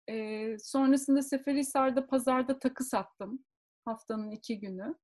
[0.09, 3.43] E, sonrasında Seferihisar'da pazarda takı sattım
[3.85, 4.95] haftanın iki günü.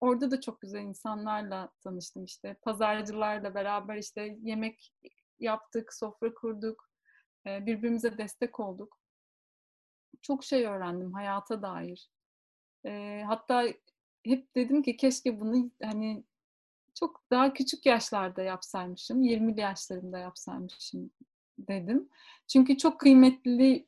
[0.00, 2.56] Orada da çok güzel insanlarla tanıştım işte.
[2.62, 4.92] Pazarcılarla beraber işte yemek
[5.38, 6.90] yaptık, sofra kurduk,
[7.46, 8.98] birbirimize destek olduk.
[10.22, 12.10] Çok şey öğrendim hayata dair.
[12.86, 13.64] E, hatta
[14.24, 16.24] hep dedim ki keşke bunu hani
[16.94, 21.10] çok daha küçük yaşlarda yapsaymışım, 20 yaşlarımda yapsaymışım
[21.58, 22.08] dedim.
[22.48, 23.86] Çünkü çok kıymetli,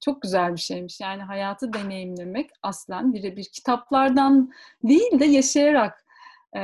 [0.00, 1.00] çok güzel bir şeymiş.
[1.00, 6.06] Yani hayatı deneyimlemek aslen birebir kitaplardan değil de yaşayarak
[6.56, 6.60] e,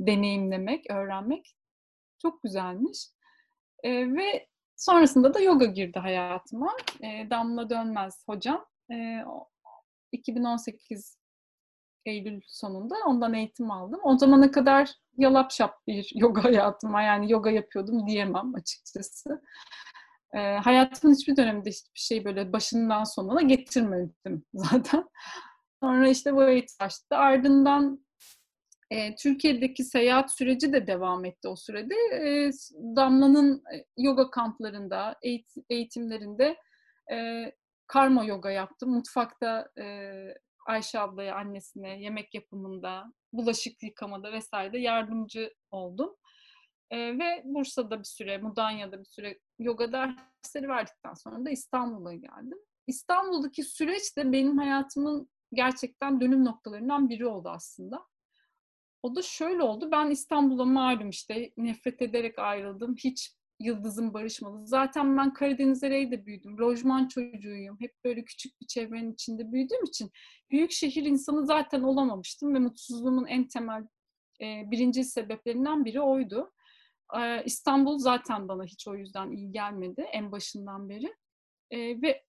[0.00, 1.56] deneyimlemek, öğrenmek
[2.22, 3.06] çok güzelmiş.
[3.82, 6.76] E, ve sonrasında da yoga girdi hayatıma.
[7.02, 8.66] E, Damla Dönmez hocam.
[8.92, 9.24] E,
[10.12, 11.18] 2018
[12.06, 14.00] Eylül sonunda ondan eğitim aldım.
[14.04, 17.02] O zamana kadar yalap şap bir yoga hayatım var.
[17.02, 19.42] Yani yoga yapıyordum diyemem açıkçası.
[20.34, 25.04] E, hayatımın hiçbir döneminde hiçbir şey böyle başından sonuna getirmedim zaten.
[25.82, 27.14] Sonra işte bu eğitim başladı.
[27.20, 28.06] Ardından
[28.90, 31.94] E, Türkiye'deki seyahat süreci de devam etti o sürede.
[32.14, 32.50] E,
[32.96, 33.62] Damla'nın
[33.98, 36.56] yoga kamplarında, eğit- eğitimlerinde
[37.12, 37.16] e,
[37.86, 38.90] karma yoga yaptım.
[38.90, 39.84] Mutfakta e,
[40.66, 46.16] Ayşe ablaya, annesine yemek yapımında, bulaşık yıkamada vesaire yardımcı oldum.
[46.90, 52.58] E, ve Bursa'da bir süre, Mudanya'da bir süre yoga dersleri verdikten sonra da İstanbul'a geldim.
[52.86, 58.06] İstanbul'daki süreç de benim hayatımın gerçekten dönüm noktalarından biri oldu aslında.
[59.02, 59.88] O da şöyle oldu.
[59.92, 62.94] Ben İstanbul'a malum işte nefret ederek ayrıldım.
[62.96, 64.66] Hiç yıldızım barışmadı.
[64.66, 66.58] Zaten ben Karadeniz Ereğli'de büyüdüm.
[66.58, 67.76] Lojman çocuğuyum.
[67.80, 70.10] Hep böyle küçük bir çevrenin içinde büyüdüğüm için
[70.50, 73.86] büyük şehir insanı zaten olamamıştım ve mutsuzluğumun en temel
[74.40, 76.52] e, birinci sebeplerinden biri oydu.
[77.18, 81.14] E, İstanbul zaten bana hiç o yüzden iyi gelmedi en başından beri.
[81.70, 82.24] E, ve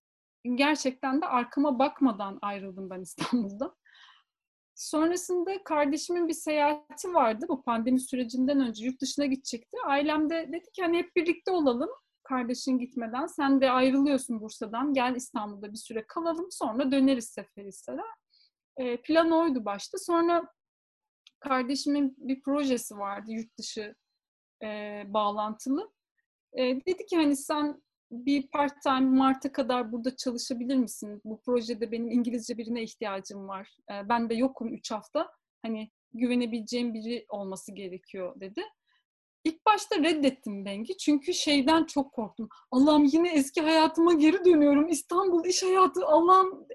[0.55, 3.75] gerçekten de arkama bakmadan ayrıldım ben İstanbul'da.
[4.77, 9.77] Sonrasında kardeşimin bir seyahati vardı bu pandemi sürecinden önce yurt dışına gidecekti.
[9.85, 11.89] Ailem de dedi ki hani hep birlikte olalım
[12.23, 13.25] kardeşin gitmeden.
[13.25, 18.03] Sen de ayrılıyorsun Bursa'dan gel İstanbul'da bir süre kalalım sonra döneriz Seferihisar'a.
[18.77, 19.97] E, plan oydu başta.
[19.97, 20.53] Sonra
[21.39, 23.95] kardeşimin bir projesi vardı yurt dışı
[24.63, 24.67] e,
[25.07, 25.91] bağlantılı.
[26.53, 31.21] E, dedi ki hani sen bir part time Mart'a kadar burada çalışabilir misin?
[31.25, 33.77] Bu projede benim İngilizce birine ihtiyacım var.
[33.91, 35.31] E, ben de yokum 3 hafta.
[35.61, 38.61] Hani güvenebileceğim biri olması gerekiyor dedi.
[39.43, 42.49] İlk başta reddettim Bengi çünkü şeyden çok korktum.
[42.71, 44.89] Allah'ım yine eski hayatıma geri dönüyorum.
[44.89, 46.67] İstanbul iş hayatı Allah'ım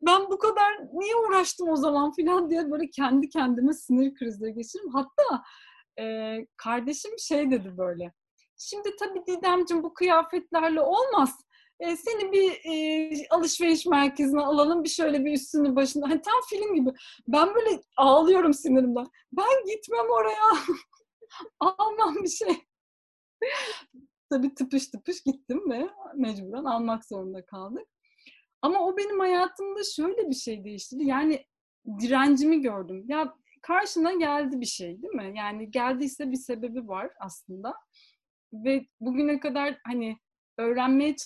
[0.00, 4.90] ben bu kadar niye uğraştım o zaman filan diye böyle kendi kendime sinir krizleri geçiririm.
[4.90, 5.42] Hatta
[5.98, 8.12] e, kardeşim şey dedi böyle.
[8.58, 11.46] Şimdi tabii Didemciğim bu kıyafetlerle olmaz.
[11.80, 16.08] E, seni bir e, alışveriş merkezine alalım bir şöyle bir üstünü başında.
[16.08, 16.90] Hani tam film gibi.
[17.28, 19.06] Ben böyle ağlıyorum sinirimden.
[19.32, 20.44] Ben gitmem oraya.
[21.60, 22.56] Almam bir şey.
[24.30, 27.86] tabii tıpış tıpış gittim ve mecburen almak zorunda kaldık.
[28.62, 31.04] Ama o benim hayatımda şöyle bir şey değiştirdi.
[31.04, 31.46] Yani
[32.00, 33.04] direncimi gördüm.
[33.08, 35.32] Ya karşına geldi bir şey değil mi?
[35.36, 37.74] Yani geldiyse bir sebebi var aslında.
[38.52, 40.18] Ve bugüne kadar hani
[40.58, 41.16] öğrenmeye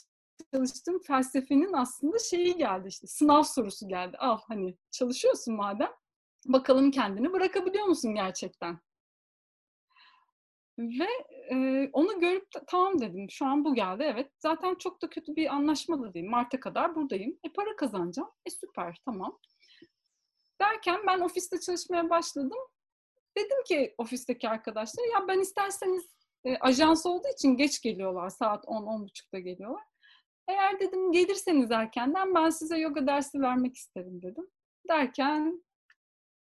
[0.55, 4.17] çalıştığım felsefenin aslında şeyi geldi işte sınav sorusu geldi.
[4.17, 5.91] Al hani çalışıyorsun madem
[6.47, 8.79] bakalım kendini bırakabiliyor musun gerçekten?
[10.79, 11.09] Ve
[11.51, 14.33] e, onu görüp tamam dedim şu an bu geldi evet.
[14.39, 16.29] Zaten çok da kötü bir anlaşma da değil.
[16.29, 17.39] Mart'a kadar buradayım.
[17.45, 18.31] E para kazanacağım.
[18.47, 19.39] E süper tamam.
[20.61, 22.59] Derken ben ofiste çalışmaya başladım.
[23.37, 28.31] Dedim ki ofisteki arkadaşlara ya ben isterseniz e, ajans olduğu için geç geliyorlar.
[28.31, 29.85] Saat 10-10.30'da geliyorlar.
[30.49, 34.47] Eğer dedim gelirseniz erkenden ben size yoga dersi vermek isterim dedim.
[34.89, 35.65] Derken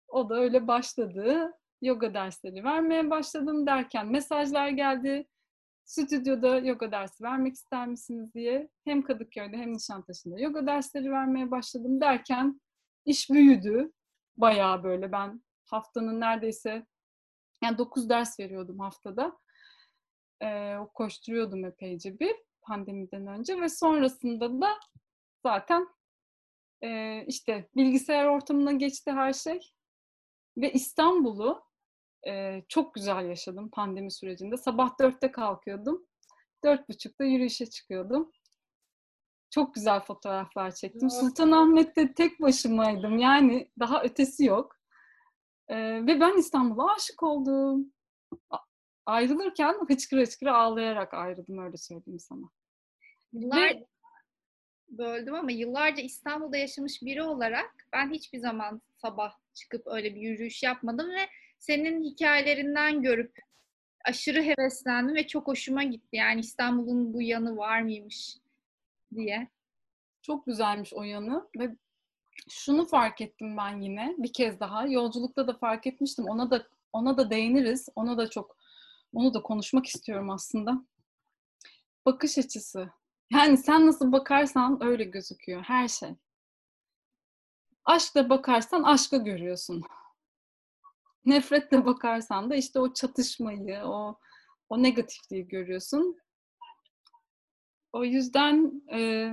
[0.08, 1.52] o da öyle başladı.
[1.82, 5.28] Yoga dersleri vermeye başladım derken mesajlar geldi.
[5.84, 12.00] Stüdyoda yoga dersi vermek ister misiniz diye hem Kadıköy'de hem Nişantaşı'nda yoga dersleri vermeye başladım
[12.00, 12.60] derken
[13.04, 13.92] iş büyüdü.
[14.36, 16.86] Bayağı böyle ben haftanın neredeyse
[17.62, 19.38] yani 9 ders veriyordum haftada.
[20.44, 24.68] Ee, koşturuyordum epeyce bir pandemiden önce ve sonrasında da
[25.42, 25.88] zaten
[26.82, 29.60] e, işte bilgisayar ortamına geçti her şey.
[30.56, 31.64] Ve İstanbul'u
[32.26, 34.56] e, çok güzel yaşadım pandemi sürecinde.
[34.56, 36.06] Sabah dörtte kalkıyordum.
[36.64, 38.32] Dört buçukta yürüyüşe çıkıyordum.
[39.50, 41.10] Çok güzel fotoğraflar çektim.
[41.10, 43.18] Sultanahmet'te tek başımaydım.
[43.18, 44.76] Yani daha ötesi yok.
[45.68, 45.76] E,
[46.06, 47.92] ve ben İstanbul'a aşık oldum.
[49.06, 52.50] Ayrılırken hıçkıra hıçkıra ağlayarak ayrıldım öyle söyleyeyim sana.
[53.32, 53.86] Yıllar ve...
[54.88, 60.62] böldüm ama yıllarca İstanbul'da yaşamış biri olarak ben hiçbir zaman sabah çıkıp öyle bir yürüyüş
[60.62, 63.38] yapmadım ve senin hikayelerinden görüp
[64.04, 66.16] aşırı heveslendim ve çok hoşuma gitti.
[66.16, 68.36] Yani İstanbul'un bu yanı var mıymış
[69.14, 69.48] diye.
[70.22, 71.76] Çok güzelmiş o yanı ve
[72.48, 74.86] şunu fark ettim ben yine bir kez daha.
[74.86, 76.24] Yolculukta da fark etmiştim.
[76.24, 77.88] Ona da ona da değiniriz.
[77.94, 78.56] Ona da çok
[79.14, 80.84] onu da konuşmak istiyorum aslında.
[82.06, 82.90] Bakış açısı.
[83.32, 86.14] Yani sen nasıl bakarsan öyle gözüküyor her şey.
[87.84, 89.82] Aşkla bakarsan aşka görüyorsun.
[91.24, 94.18] Nefretle bakarsan da işte o çatışmayı, o
[94.68, 96.18] o negatifliği görüyorsun.
[97.92, 99.32] O yüzden e,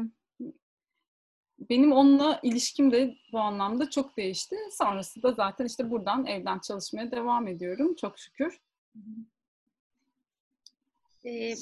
[1.69, 4.55] benim onunla ilişkim de bu anlamda çok değişti.
[4.71, 8.61] Sonrası da zaten işte buradan evden çalışmaya devam ediyorum çok şükür.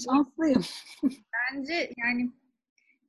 [0.06, 0.62] Şanslıyım.
[1.54, 2.32] Bence yani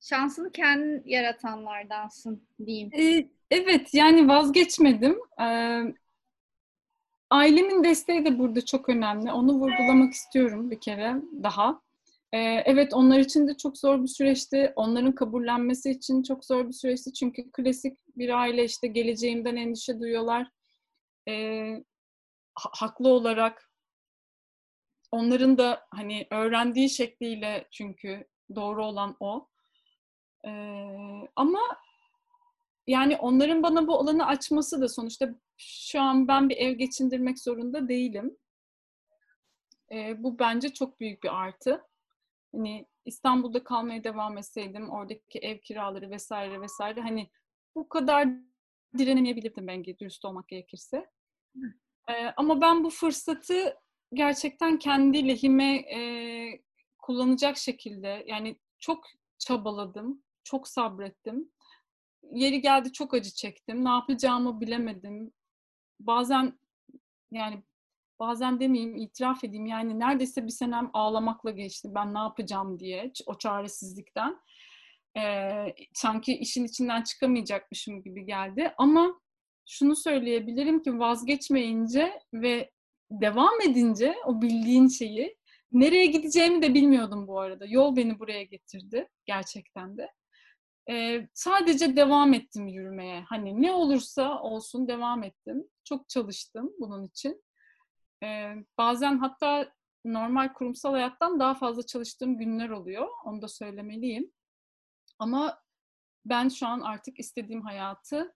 [0.01, 2.91] şansını kendin yaratanlardansın diyeyim.
[2.93, 5.19] Ee, evet yani vazgeçmedim.
[5.41, 5.83] Ee,
[7.31, 9.33] ailemin desteği de burada çok önemli.
[9.33, 11.81] Onu vurgulamak istiyorum bir kere daha.
[12.33, 14.73] Ee, evet onlar için de çok zor bir süreçti.
[14.77, 17.13] Onların kabullenmesi için çok zor bir süreçti.
[17.13, 20.49] Çünkü klasik bir aile işte geleceğimden endişe duyuyorlar.
[21.29, 21.85] Ee,
[22.55, 23.70] haklı olarak
[25.11, 29.49] onların da hani öğrendiği şekliyle çünkü doğru olan o.
[30.47, 31.61] Ee, ama
[32.87, 37.89] yani onların bana bu alanı açması da sonuçta şu an ben bir ev geçindirmek zorunda
[37.89, 38.37] değilim.
[39.93, 41.83] Ee, bu bence çok büyük bir artı.
[42.53, 47.31] Hani İstanbul'da kalmaya devam etseydim oradaki ev kiraları vesaire vesaire hani
[47.75, 48.29] bu kadar
[48.99, 51.11] direnemeyebilirdim ben dürüst olmak gerekirse.
[52.09, 53.77] Ee, ama ben bu fırsatı
[54.15, 56.01] gerçekten kendi lehime e,
[56.99, 59.05] kullanacak şekilde yani çok
[59.39, 61.53] çabaladım, çok sabrettim.
[62.33, 63.85] Yeri geldi çok acı çektim.
[63.85, 65.33] Ne yapacağımı bilemedim.
[66.01, 66.59] Bazen
[67.31, 67.63] yani
[68.21, 73.39] bazen demeyeyim itiraf edeyim yani neredeyse bir senem ağlamakla geçti ben ne yapacağım diye o
[73.39, 74.37] çaresizlikten.
[75.17, 79.21] Ee, sanki işin içinden çıkamayacakmışım gibi geldi ama
[79.67, 82.71] şunu söyleyebilirim ki vazgeçmeyince ve
[83.11, 85.37] devam edince o bildiğin şeyi
[85.73, 87.67] nereye gideceğimi de bilmiyordum bu arada.
[87.67, 90.09] Yol beni buraya getirdi gerçekten de.
[90.91, 93.25] Ee, sadece devam ettim yürümeye.
[93.29, 95.65] Hani ne olursa olsun devam ettim.
[95.85, 97.45] Çok çalıştım bunun için.
[98.23, 99.73] Ee, bazen hatta
[100.05, 103.09] normal kurumsal hayattan daha fazla çalıştığım günler oluyor.
[103.25, 104.33] Onu da söylemeliyim.
[105.19, 105.63] Ama
[106.25, 108.35] ben şu an artık istediğim hayatı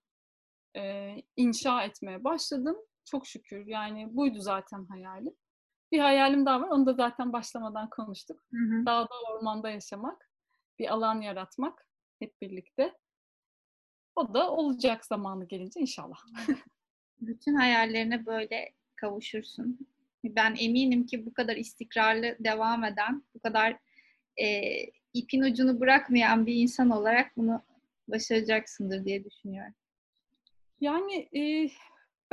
[0.77, 2.77] e, inşa etmeye başladım.
[3.05, 3.65] Çok şükür.
[3.65, 5.33] Yani buydu zaten hayalim.
[5.91, 6.67] Bir hayalim daha var.
[6.67, 8.41] Onu da zaten başlamadan konuştuk.
[8.51, 8.85] Hı hı.
[8.85, 10.29] Dağda, ormanda yaşamak.
[10.79, 11.87] Bir alan yaratmak
[12.19, 12.93] hep birlikte.
[14.15, 16.17] O da olacak zamanı gelince inşallah.
[17.21, 19.79] Bütün hayallerine böyle kavuşursun.
[20.23, 23.77] Ben eminim ki bu kadar istikrarlı devam eden, bu kadar
[24.37, 24.75] e,
[25.13, 27.61] ipin ucunu bırakmayan bir insan olarak bunu
[28.07, 29.73] başaracaksındır diye düşünüyorum.
[30.79, 31.69] Yani e,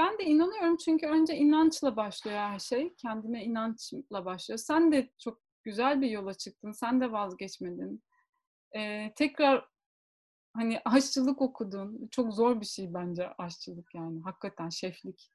[0.03, 2.95] ben de inanıyorum çünkü önce inançla başlıyor her şey.
[2.95, 4.59] Kendime inançla başlıyor.
[4.59, 6.73] Sen de çok güzel bir yola çıktın.
[6.73, 8.03] Sen de vazgeçmedin.
[8.77, 9.69] E, tekrar
[10.55, 12.09] hani aşçılık okudun.
[12.11, 14.21] Çok zor bir şey bence aşçılık yani.
[14.23, 15.31] Hakikaten şeflik.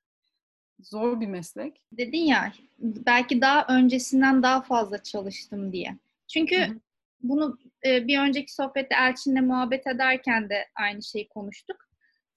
[0.79, 1.81] Zor bir meslek.
[1.91, 5.97] Dedin ya belki daha öncesinden daha fazla çalıştım diye.
[6.27, 6.79] Çünkü hı hı.
[7.21, 11.86] bunu e, bir önceki sohbette Elçin'le muhabbet ederken de aynı şeyi konuştuk.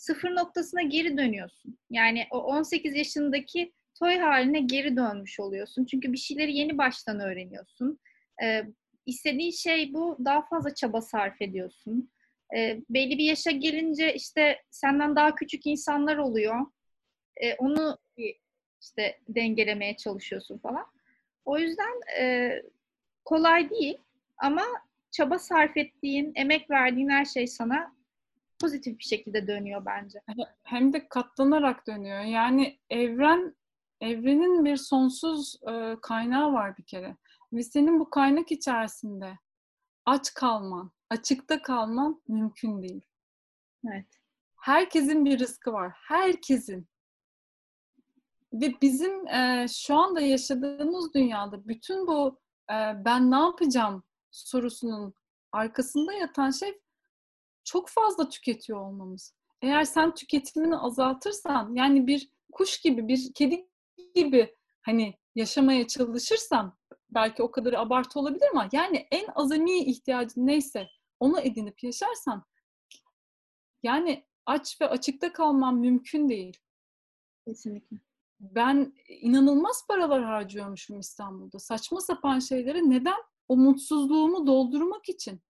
[0.00, 1.78] Sıfır noktasına geri dönüyorsun.
[1.90, 5.84] Yani o 18 yaşındaki toy haline geri dönmüş oluyorsun.
[5.84, 7.98] Çünkü bir şeyleri yeni baştan öğreniyorsun.
[8.42, 8.62] E,
[9.06, 10.16] istediğin şey bu.
[10.24, 12.10] Daha fazla çaba sarf ediyorsun.
[12.56, 16.66] E, belli bir yaşa gelince işte senden daha küçük insanlar oluyor.
[17.36, 17.98] E, onu
[18.82, 20.86] işte dengelemeye çalışıyorsun falan.
[21.44, 22.52] O yüzden e,
[23.24, 23.98] kolay değil
[24.38, 24.64] ama
[25.10, 27.99] çaba sarf ettiğin, emek verdiğin her şey sana
[28.60, 30.22] pozitif bir şekilde dönüyor bence.
[30.62, 32.20] Hem de katlanarak dönüyor.
[32.20, 33.56] Yani evren
[34.00, 37.16] evrenin bir sonsuz e, kaynağı var bir kere.
[37.52, 39.38] Ve senin bu kaynak içerisinde
[40.06, 43.02] aç kalman, açıkta kalman mümkün değil.
[43.88, 44.06] Evet.
[44.56, 45.92] Herkesin bir rızkı var.
[46.08, 46.88] Herkesin.
[48.52, 52.38] Ve bizim e, şu anda yaşadığımız dünyada bütün bu
[52.70, 55.14] e, ben ne yapacağım sorusunun
[55.52, 56.80] arkasında yatan şey
[57.70, 59.34] çok fazla tüketiyor olmamız.
[59.62, 63.68] Eğer sen tüketimini azaltırsan yani bir kuş gibi bir kedi
[64.14, 66.78] gibi hani yaşamaya çalışırsan
[67.10, 70.88] belki o kadar abartı olabilir ama yani en azami ihtiyacın neyse
[71.20, 72.44] onu edinip yaşarsan
[73.82, 76.58] yani aç ve açıkta kalman mümkün değil.
[77.46, 77.96] Kesinlikle
[78.40, 81.58] ben inanılmaz paralar harcıyormuşum İstanbul'da.
[81.58, 83.18] Saçma sapan şeylere neden?
[83.48, 85.40] O mutsuzluğumu doldurmak için.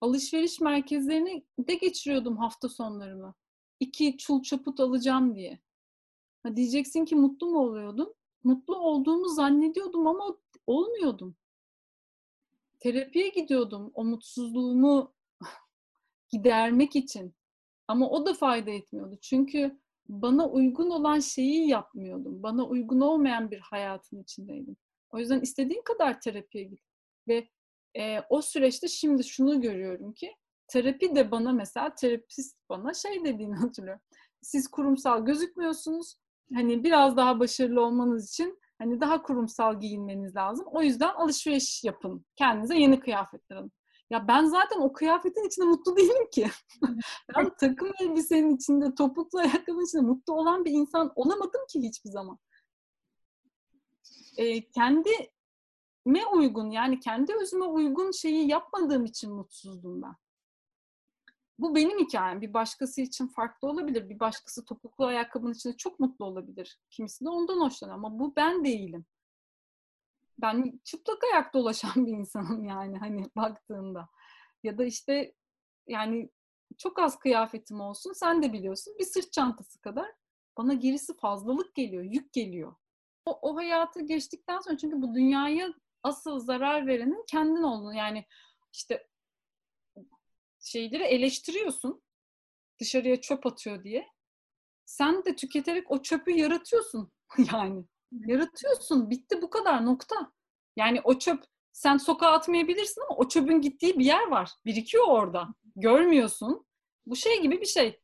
[0.00, 3.34] Alışveriş merkezlerini de geçiriyordum hafta sonlarımı.
[3.80, 5.60] İki çul çaput alacağım diye.
[6.42, 8.12] Ha diyeceksin ki mutlu mu oluyordum?
[8.44, 11.36] Mutlu olduğumu zannediyordum ama olmuyordum.
[12.80, 15.14] Terapiye gidiyordum o mutsuzluğumu
[16.28, 17.34] gidermek için.
[17.88, 19.18] Ama o da fayda etmiyordu.
[19.20, 22.42] Çünkü bana uygun olan şeyi yapmıyordum.
[22.42, 24.76] Bana uygun olmayan bir hayatın içindeydim.
[25.10, 26.80] O yüzden istediğin kadar terapiye git.
[27.28, 27.48] Ve
[27.98, 30.36] e, o süreçte şimdi şunu görüyorum ki
[30.68, 34.02] terapi de bana mesela terapist bana şey dediğini hatırlıyorum.
[34.42, 36.16] Siz kurumsal gözükmüyorsunuz.
[36.54, 40.66] Hani biraz daha başarılı olmanız için hani daha kurumsal giyinmeniz lazım.
[40.70, 42.26] O yüzden alışveriş yapın.
[42.36, 43.72] Kendinize yeni kıyafetler alın.
[44.10, 46.50] Ya ben zaten o kıyafetin içinde mutlu değilim ki.
[47.36, 52.38] ben takım elbisenin içinde, topuklu ayakkabının içinde mutlu olan bir insan olamadım ki hiçbir zaman.
[54.36, 54.70] Ee,
[56.06, 60.14] kendime uygun yani kendi özüme uygun şeyi yapmadığım için mutsuzdum ben.
[61.58, 62.40] Bu benim hikayem.
[62.40, 64.08] Bir başkası için farklı olabilir.
[64.08, 66.78] Bir başkası topuklu ayakkabının içinde çok mutlu olabilir.
[66.90, 69.06] Kimisi de ondan hoşlanır ama bu ben değilim.
[70.38, 74.08] Ben çıplak ayak dolaşan bir insanım yani hani baktığında.
[74.62, 75.34] Ya da işte
[75.86, 76.30] yani
[76.78, 80.06] çok az kıyafetim olsun sen de biliyorsun bir sırt çantası kadar
[80.56, 82.74] bana gerisi fazlalık geliyor, yük geliyor.
[83.26, 85.74] O, o hayatı geçtikten sonra çünkü bu dünyaya
[86.06, 88.26] asıl zarar verenin kendin olduğunu yani
[88.72, 89.08] işte
[90.60, 92.02] şeyleri eleştiriyorsun
[92.80, 94.06] dışarıya çöp atıyor diye.
[94.84, 97.12] Sen de tüketerek o çöpü yaratıyorsun
[97.52, 97.84] yani.
[98.12, 99.10] Yaratıyorsun.
[99.10, 100.32] Bitti bu kadar nokta.
[100.76, 104.50] Yani o çöp sen sokağa atmayabilirsin ama o çöpün gittiği bir yer var.
[104.64, 105.48] Birikiyor orada.
[105.76, 106.66] Görmüyorsun.
[107.06, 108.00] Bu şey gibi bir şey.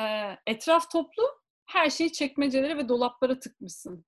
[0.00, 1.22] Ee, etraf toplu.
[1.66, 4.04] Her şeyi çekmecelere ve dolaplara tıkmışsın.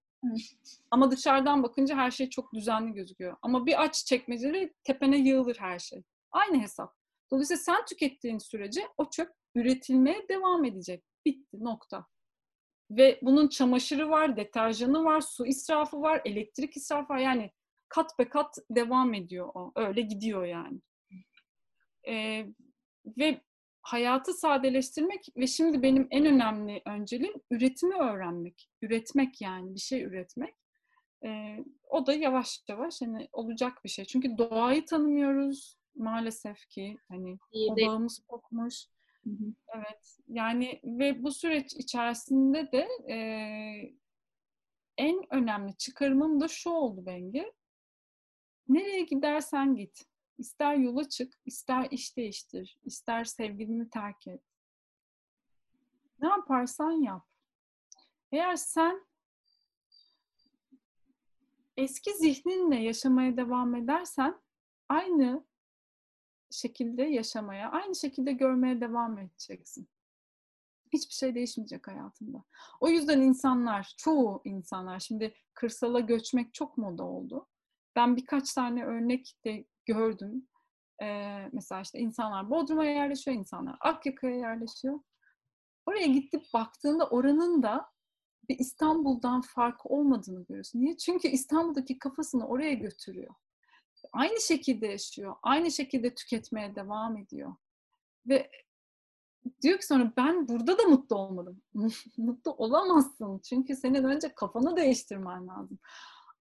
[0.90, 3.36] Ama dışarıdan bakınca her şey çok düzenli gözüküyor.
[3.42, 6.02] Ama bir aç çekmeceleri tepene yığılır her şey.
[6.32, 6.94] Aynı hesap.
[7.30, 11.04] Dolayısıyla sen tükettiğin sürece o çöp üretilmeye devam edecek.
[11.26, 12.06] Bitti nokta.
[12.90, 17.18] Ve bunun çamaşırı var, deterjanı var, su israfı var, elektrik israfı var.
[17.18, 17.50] Yani
[17.88, 19.72] kat be kat devam ediyor o.
[19.76, 20.80] Öyle gidiyor yani.
[22.08, 22.46] Ee,
[23.18, 23.40] ve
[23.83, 28.70] hayatı sadeleştirmek ve şimdi benim en önemli önceliğim üretimi öğrenmek.
[28.83, 30.55] Üretmek yani bir şey üretmek.
[31.24, 34.05] Ee, o da yavaş yavaş hani olacak bir şey.
[34.05, 38.85] Çünkü doğayı tanımıyoruz maalesef ki hani İyi o bağımız kopmuş.
[39.24, 39.55] Hı hı.
[39.76, 43.16] Evet yani ve bu süreç içerisinde de e,
[44.97, 47.53] en önemli çıkarımım da şu oldu Bengi.
[48.68, 50.09] Nereye gidersen git.
[50.41, 54.43] İster yola çık, ister iş değiştir, ister sevgilini terk et.
[56.18, 57.26] Ne yaparsan yap.
[58.32, 59.07] Eğer sen
[61.76, 64.41] eski zihninle yaşamaya devam edersen
[64.88, 65.47] aynı
[66.51, 69.88] şekilde yaşamaya, aynı şekilde görmeye devam edeceksin.
[70.93, 72.45] Hiçbir şey değişmeyecek hayatında.
[72.80, 77.49] O yüzden insanlar, çoğu insanlar şimdi kırsala göçmek çok moda oldu.
[77.97, 80.49] Ben birkaç tane örnek de gördüm.
[81.03, 85.01] Ee, mesela işte insanlar Bodrum'a yerleşiyor, insanlar Akyaka'ya yerleşiyor.
[85.87, 87.87] Oraya gidip baktığında oranın da
[88.49, 90.81] bir İstanbul'dan fark olmadığını görüyorsun.
[90.81, 90.97] Niye?
[90.97, 93.35] Çünkü İstanbul'daki kafasını oraya götürüyor
[94.12, 95.35] aynı şekilde yaşıyor.
[95.43, 97.55] Aynı şekilde tüketmeye devam ediyor.
[98.26, 98.51] Ve
[99.62, 101.62] diyor ki sonra ben burada da mutlu olmadım.
[102.16, 103.39] mutlu olamazsın.
[103.39, 105.78] Çünkü senin önce kafanı değiştirmen lazım.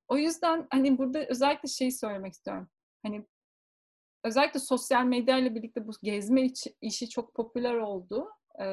[0.08, 2.68] O yüzden hani burada özellikle şeyi söylemek istiyorum.
[3.04, 3.28] Hani
[4.24, 6.48] özellikle sosyal medya ile birlikte bu gezme
[6.82, 8.30] işi çok popüler oldu.
[8.60, 8.66] Ee,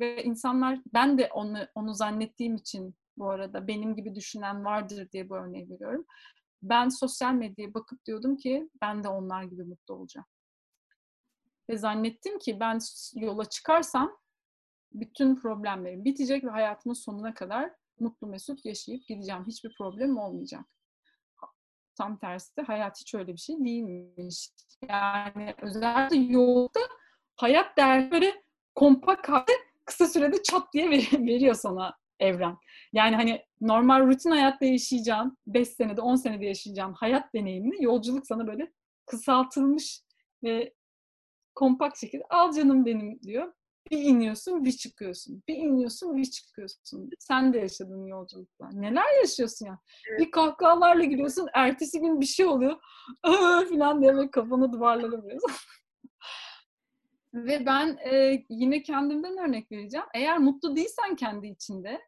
[0.00, 5.28] ve insanlar ben de onu onu zannettiğim için bu arada benim gibi düşünen vardır diye
[5.28, 6.06] bu örneği veriyorum
[6.62, 10.26] ben sosyal medyaya bakıp diyordum ki ben de onlar gibi mutlu olacağım.
[11.70, 12.78] Ve zannettim ki ben
[13.14, 14.16] yola çıkarsam
[14.92, 19.44] bütün problemlerim bitecek ve hayatımın sonuna kadar mutlu mesut yaşayıp gideceğim.
[19.46, 20.64] Hiçbir problem olmayacak.
[21.98, 24.48] Tam tersi hayat hiç öyle bir şey değilmiş.
[24.88, 26.80] Yani özellikle yolda
[27.36, 28.42] hayat değerleri böyle
[28.74, 29.52] kompakt halde
[29.84, 32.56] kısa sürede çat diye veriyor sana evren.
[32.92, 38.46] Yani hani normal rutin hayatta yaşayacağın, 5 senede 10 senede yaşayacağın hayat deneyimini yolculuk sana
[38.46, 38.72] böyle
[39.06, 40.02] kısaltılmış
[40.42, 40.74] ve
[41.54, 43.52] kompakt şekilde al canım benim diyor.
[43.90, 45.42] Bir iniyorsun, bir çıkıyorsun.
[45.48, 47.10] Bir iniyorsun, bir çıkıyorsun.
[47.18, 48.70] Sen de yaşadın yolculuklar.
[48.72, 49.78] Neler yaşıyorsun ya?
[50.10, 50.20] Evet.
[50.20, 52.76] Bir kahkahalarla giriyorsun, ertesi gün bir şey oluyor.
[53.70, 55.50] falan diye böyle kafanı duvarlara vuruyorsun.
[57.34, 60.06] Ve ben e, yine kendimden örnek vereceğim.
[60.14, 62.00] Eğer mutlu değilsen kendi içinde,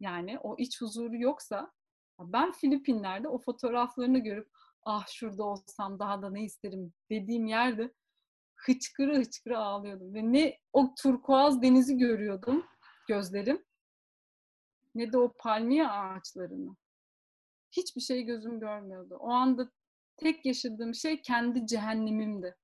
[0.00, 1.72] yani o iç huzuru yoksa,
[2.18, 4.48] ben Filipinler'de o fotoğraflarını görüp
[4.82, 7.92] ah şurada olsam daha da ne isterim dediğim yerde
[8.66, 10.14] hıçkırı hıçkırı ağlıyordum.
[10.14, 12.66] Ve ne o turkuaz denizi görüyordum
[13.08, 13.64] gözlerim
[14.94, 16.76] ne de o palmiye ağaçlarını.
[17.72, 19.16] Hiçbir şey gözüm görmüyordu.
[19.20, 19.70] O anda
[20.16, 22.56] tek yaşadığım şey kendi cehennemimdi.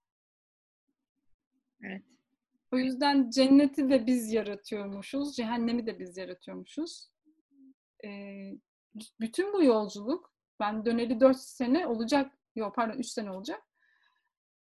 [1.82, 2.04] Evet.
[2.72, 7.08] O yüzden cenneti de biz yaratıyormuşuz, cehennemi de biz yaratıyormuşuz.
[8.04, 8.52] Ee,
[9.20, 13.62] bütün bu yolculuk, ben döneli 4 sene olacak, yok pardon 3 sene olacak.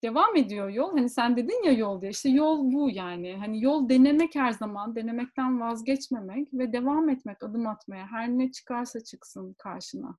[0.06, 0.92] Devam ediyor yol.
[0.92, 2.12] Hani sen dedin ya yol diye.
[2.12, 3.36] İşte yol bu yani.
[3.36, 8.08] Hani yol denemek her zaman, denemekten vazgeçmemek ve devam etmek, adım atmaya.
[8.08, 10.18] Her ne çıkarsa çıksın karşına.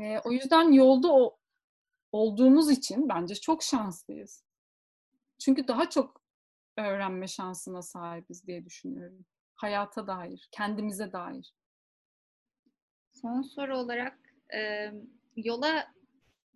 [0.00, 1.38] Ee, o yüzden yolda o
[2.12, 4.44] olduğumuz için bence çok şanslıyız.
[5.38, 6.22] Çünkü daha çok
[6.76, 9.24] öğrenme şansına sahibiz diye düşünüyorum.
[9.54, 11.54] Hayata dair, kendimize dair.
[13.12, 14.18] Son soru olarak
[14.54, 14.90] e,
[15.36, 15.94] yola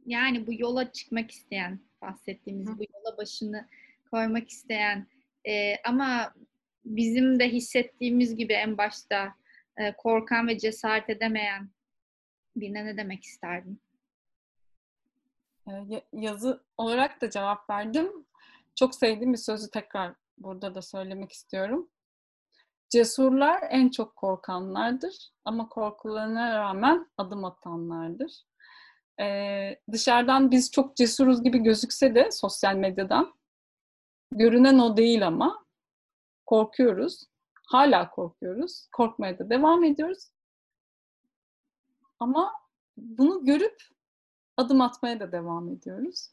[0.08, 2.78] yani bu yola çıkmak isteyen bahsettiğimiz Hı.
[2.78, 3.68] bu yola başını
[4.10, 5.06] koymak isteyen
[5.44, 6.34] e, ama
[6.84, 9.34] bizim de hissettiğimiz gibi en başta
[9.76, 11.70] e, korkan ve cesaret edemeyen
[12.56, 13.80] birine ne demek isterdin?
[16.12, 18.26] Yazı olarak da cevap verdim.
[18.74, 21.88] Çok sevdiğim bir sözü tekrar burada da söylemek istiyorum.
[22.88, 28.47] Cesurlar en çok korkanlardır ama korkularına rağmen adım atanlardır.
[29.20, 33.34] Ee, dışarıdan biz çok cesuruz gibi gözükse de sosyal medyadan
[34.32, 35.64] görünen o değil ama
[36.46, 37.24] korkuyoruz.
[37.66, 38.88] Hala korkuyoruz.
[38.92, 40.28] Korkmaya da devam ediyoruz.
[42.20, 42.52] Ama
[42.96, 43.82] bunu görüp
[44.56, 46.28] adım atmaya da devam ediyoruz.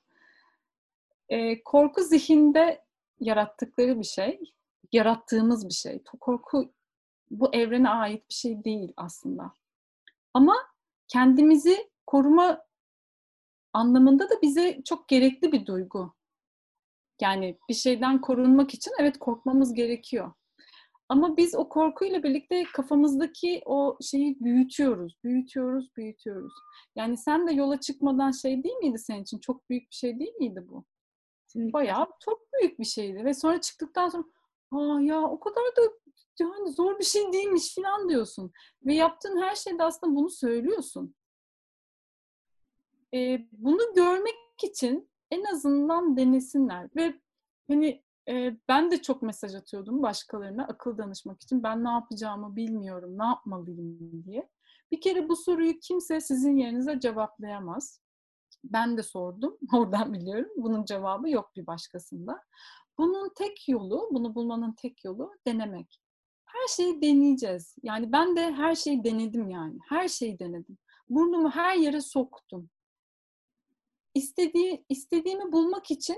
[1.29, 2.85] Ee, korku zihinde
[3.19, 4.53] yarattıkları bir şey,
[4.91, 6.03] yarattığımız bir şey.
[6.03, 6.73] Korku
[7.31, 9.51] bu evrene ait bir şey değil aslında.
[10.33, 10.55] Ama
[11.07, 12.65] kendimizi koruma
[13.75, 16.13] anlamında da bize çok gerekli bir duygu.
[17.21, 20.31] Yani bir şeyden korunmak için evet korkmamız gerekiyor.
[21.09, 26.53] Ama biz o korkuyla birlikte kafamızdaki o şeyi büyütüyoruz, büyütüyoruz, büyütüyoruz.
[26.95, 29.39] Yani sen de yola çıkmadan şey değil miydi senin için?
[29.39, 30.85] Çok büyük bir şey değil miydi bu?
[31.55, 33.25] Bayağı çok büyük bir şeydi.
[33.25, 34.23] Ve sonra çıktıktan sonra
[34.71, 35.81] aa ya o kadar da
[36.39, 38.51] yani zor bir şey değilmiş falan diyorsun.
[38.85, 41.15] Ve yaptığın her şeyde aslında bunu söylüyorsun.
[43.15, 46.89] Ee, bunu görmek için en azından denesinler.
[46.95, 47.21] Ve
[47.67, 51.63] hani e, ben de çok mesaj atıyordum başkalarına akıl danışmak için.
[51.63, 54.49] Ben ne yapacağımı bilmiyorum, ne yapmalıyım diye.
[54.91, 58.01] Bir kere bu soruyu kimse sizin yerinize cevaplayamaz.
[58.63, 60.51] Ben de sordum, oradan biliyorum.
[60.57, 62.41] Bunun cevabı yok bir başkasında.
[62.97, 66.01] Bunun tek yolu, bunu bulmanın tek yolu denemek.
[66.45, 67.75] Her şeyi deneyeceğiz.
[67.83, 69.77] Yani ben de her şeyi denedim yani.
[69.89, 70.77] Her şeyi denedim.
[71.09, 72.69] Burnumu her yere soktum.
[74.15, 76.17] İstediği, istediğimi bulmak için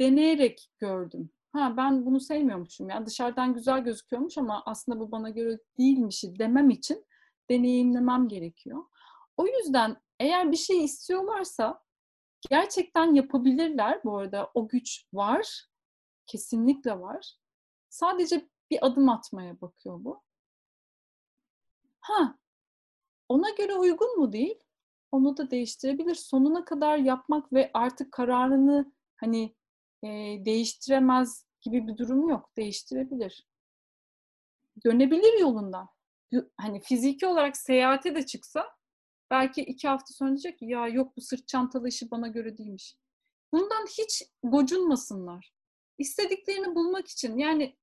[0.00, 1.30] deneyerek gördüm.
[1.52, 6.70] Ha ben bunu sevmiyormuşum ya dışarıdan güzel gözüküyormuş ama aslında bu bana göre değilmiş demem
[6.70, 7.06] için
[7.50, 8.84] deneyimlemem gerekiyor.
[9.36, 11.82] O yüzden eğer bir şey istiyorlarsa
[12.50, 14.00] gerçekten yapabilirler.
[14.04, 15.66] Bu arada o güç var.
[16.26, 17.36] Kesinlikle var.
[17.88, 20.22] Sadece bir adım atmaya bakıyor bu.
[22.00, 22.38] Ha,
[23.28, 24.58] ona göre uygun mu değil?
[25.12, 26.14] Onu da değiştirebilir.
[26.14, 29.54] Sonuna kadar yapmak ve artık kararını hani
[30.02, 30.08] e,
[30.44, 32.50] değiştiremez gibi bir durum yok.
[32.56, 33.46] Değiştirebilir.
[34.84, 35.88] Dönebilir yolundan.
[36.56, 38.64] Hani fiziki olarak seyahate de çıksa
[39.30, 42.96] belki iki hafta sonra diyecek ki ya yok bu sırt çantalı işi bana göre değilmiş.
[43.52, 45.52] Bundan hiç gocunmasınlar.
[45.98, 47.76] İstediklerini bulmak için yani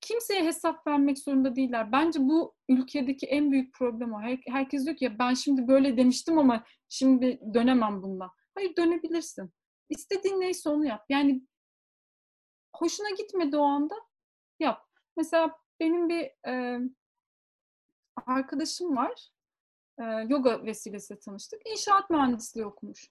[0.00, 1.92] kimseye hesap vermek zorunda değiller.
[1.92, 4.20] Bence bu ülkedeki en büyük problem o.
[4.20, 8.30] Her, herkes diyor ki ya ben şimdi böyle demiştim ama şimdi dönemem bundan.
[8.54, 9.52] Hayır dönebilirsin.
[9.88, 11.04] İstediğin neyse onu yap.
[11.08, 11.42] Yani
[12.76, 13.94] hoşuna gitmedi o anda
[14.60, 14.86] yap.
[15.16, 16.80] Mesela benim bir e,
[18.26, 19.30] arkadaşım var.
[19.98, 21.68] E, yoga vesilesiyle tanıştık.
[21.68, 23.10] İnşaat mühendisliği okumuş.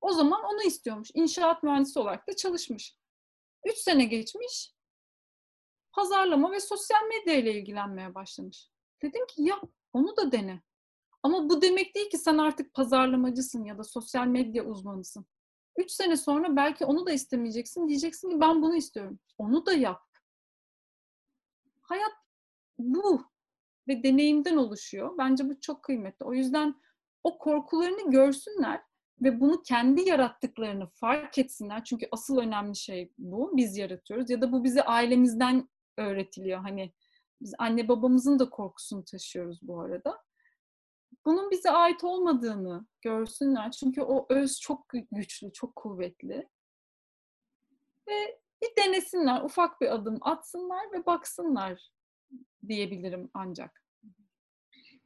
[0.00, 1.10] O zaman onu istiyormuş.
[1.14, 2.96] İnşaat mühendisi olarak da çalışmış.
[3.64, 4.75] Üç sene geçmiş.
[5.96, 8.68] Pazarlama ve sosyal medya ile ilgilenmeye başlamış.
[9.02, 10.62] Dedim ki yap, onu da dene.
[11.22, 15.26] Ama bu demek değil ki sen artık pazarlamacısın ya da sosyal medya uzmanısın.
[15.76, 17.88] Üç sene sonra belki onu da istemeyeceksin.
[17.88, 19.18] Diyeceksin ki ben bunu istiyorum.
[19.38, 20.02] Onu da yap.
[21.82, 22.12] Hayat
[22.78, 23.24] bu
[23.88, 25.18] ve deneyimden oluşuyor.
[25.18, 26.24] Bence bu çok kıymetli.
[26.24, 26.74] O yüzden
[27.22, 28.82] o korkularını görsünler
[29.22, 31.84] ve bunu kendi yarattıklarını fark etsinler.
[31.84, 33.56] Çünkü asıl önemli şey bu.
[33.56, 36.60] Biz yaratıyoruz ya da bu bize ailemizden öğretiliyor.
[36.60, 36.92] Hani
[37.40, 40.26] biz anne babamızın da korkusunu taşıyoruz bu arada
[41.24, 43.70] bunun bize ait olmadığını görsünler.
[43.70, 46.48] Çünkü o öz çok güçlü, çok kuvvetli.
[48.08, 51.90] Ve bir denesinler, ufak bir adım atsınlar ve baksınlar
[52.68, 53.82] diyebilirim ancak.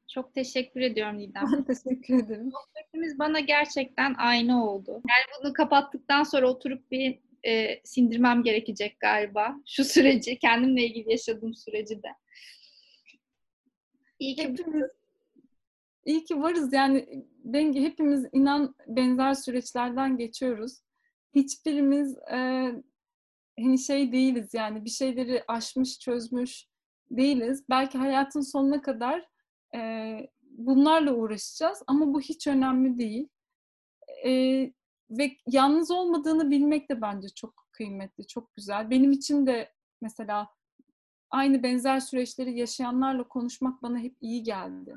[0.08, 1.44] Çok teşekkür ediyorum Didem.
[1.52, 2.52] Ben teşekkür ederim.
[2.52, 4.90] Sohbetimiz bana gerçekten aynı oldu.
[4.92, 9.56] Yani bunu kapattıktan sonra oturup bir e, sindirmem gerekecek galiba.
[9.66, 12.08] Şu süreci, kendimle ilgili yaşadığım süreci de.
[14.18, 14.90] İyi ki Hepimiz
[16.04, 16.72] İyi ki varız.
[16.72, 20.80] Yani ben, hepimiz inan benzer süreçlerden geçiyoruz.
[21.34, 22.72] Hiçbirimiz e,
[23.60, 26.66] hani şey değiliz yani bir şeyleri aşmış, çözmüş
[27.10, 27.64] değiliz.
[27.70, 29.28] Belki hayatın sonuna kadar
[29.74, 29.80] e,
[30.42, 33.28] bunlarla uğraşacağız ama bu hiç önemli değil.
[34.26, 34.72] e,
[35.10, 38.90] ve yalnız olmadığını bilmek de bence çok kıymetli, çok güzel.
[38.90, 40.48] Benim için de mesela
[41.30, 44.94] aynı benzer süreçleri yaşayanlarla konuşmak bana hep iyi geldi.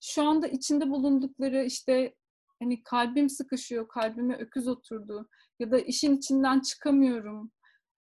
[0.00, 2.14] Şu anda içinde bulundukları işte
[2.58, 5.28] hani kalbim sıkışıyor, kalbime öküz oturdu
[5.58, 7.52] ya da işin içinden çıkamıyorum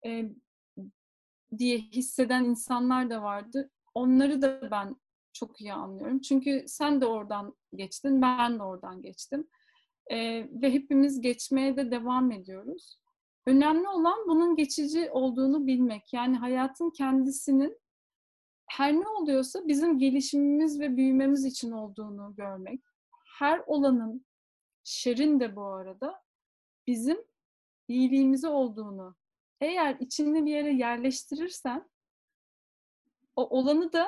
[0.06, 0.32] e,
[1.58, 3.72] diye hisseden insanlar da vardı.
[3.94, 4.96] Onları da ben
[5.34, 6.22] çok iyi anlıyorum.
[6.22, 9.48] Çünkü sen de oradan geçtin, ben de oradan geçtim.
[10.12, 10.18] E,
[10.62, 13.00] ve hepimiz geçmeye de devam ediyoruz.
[13.48, 16.14] Önemli olan bunun geçici olduğunu bilmek.
[16.14, 17.78] Yani hayatın kendisinin
[18.68, 22.82] her ne oluyorsa bizim gelişimimiz ve büyümemiz için olduğunu görmek.
[23.40, 24.26] Her olanın,
[24.84, 26.22] şerin de bu arada
[26.88, 27.18] bizim
[27.88, 29.16] iyiliğimize olduğunu
[29.62, 31.90] eğer içinde bir yere yerleştirirsen
[33.36, 34.08] o olanı da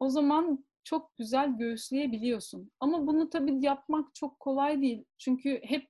[0.00, 2.70] o zaman çok güzel göğüsleyebiliyorsun.
[2.80, 5.04] Ama bunu tabii yapmak çok kolay değil.
[5.18, 5.88] Çünkü hep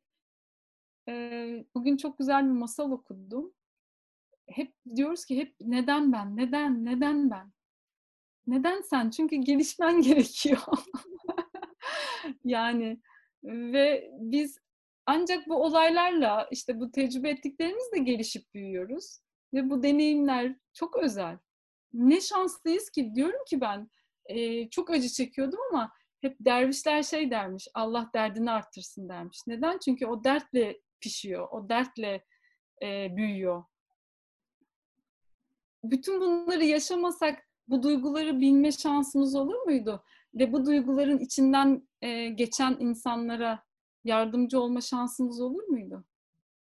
[1.09, 3.53] e, bugün çok güzel bir masal okudum.
[4.49, 7.53] Hep diyoruz ki hep neden ben, neden, neden ben?
[8.47, 9.11] Neden sen?
[9.11, 10.61] Çünkü gelişmen gerekiyor.
[12.45, 13.01] yani
[13.45, 14.59] ve biz
[15.07, 19.21] ancak bu olaylarla işte bu tecrübe ettiklerimizle gelişip büyüyoruz.
[19.55, 21.39] Ve bu deneyimler çok özel.
[21.93, 23.91] Ne şanslıyız ki diyorum ki ben
[24.27, 29.39] e, çok acı çekiyordum ama hep dervişler şey dermiş Allah derdini arttırsın dermiş.
[29.47, 29.79] Neden?
[29.79, 32.25] Çünkü o dertle pişiyor, o dertle
[32.83, 33.65] e, büyüyor.
[35.85, 40.05] Bütün bunları yaşamasak bu duyguları bilme şansımız olur muydu?
[40.35, 43.63] Ve bu duyguların içinden e, geçen insanlara
[44.05, 46.05] yardımcı olma şansımız olur muydu?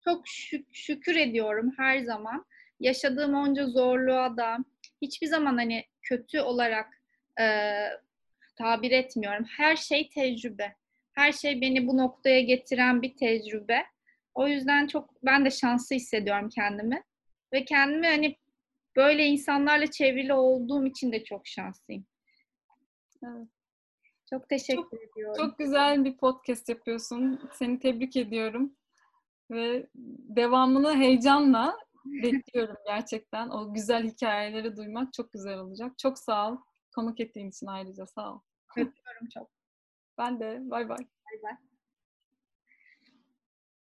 [0.05, 2.45] Çok şük- şükür ediyorum her zaman.
[2.81, 4.59] Yaşadığım onca zorluğa da
[5.03, 6.96] hiçbir zaman hani kötü olarak
[7.41, 7.47] e,
[8.57, 9.45] tabir etmiyorum.
[9.45, 10.74] Her şey tecrübe.
[11.12, 13.87] Her şey beni bu noktaya getiren bir tecrübe.
[14.34, 17.03] O yüzden çok ben de şanslı hissediyorum kendimi.
[17.53, 18.37] Ve kendimi hani
[18.97, 22.07] böyle insanlarla çevrili olduğum için de çok şanslıyım.
[23.24, 23.49] Evet.
[24.30, 25.34] Çok teşekkür çok, ediyorum.
[25.37, 27.51] Çok güzel bir podcast yapıyorsun.
[27.53, 28.76] Seni tebrik ediyorum.
[29.51, 29.87] Ve
[30.28, 33.49] devamını heyecanla bekliyorum gerçekten.
[33.49, 35.99] O güzel hikayeleri duymak çok güzel olacak.
[35.99, 36.57] Çok sağ ol.
[36.97, 38.41] Konuk ettiğin için ayrıca sağ ol.
[38.71, 39.51] Öpüyorum çok.
[40.19, 40.61] Ben de.
[40.65, 40.99] Bay bay.
[40.99, 41.66] Bay bay.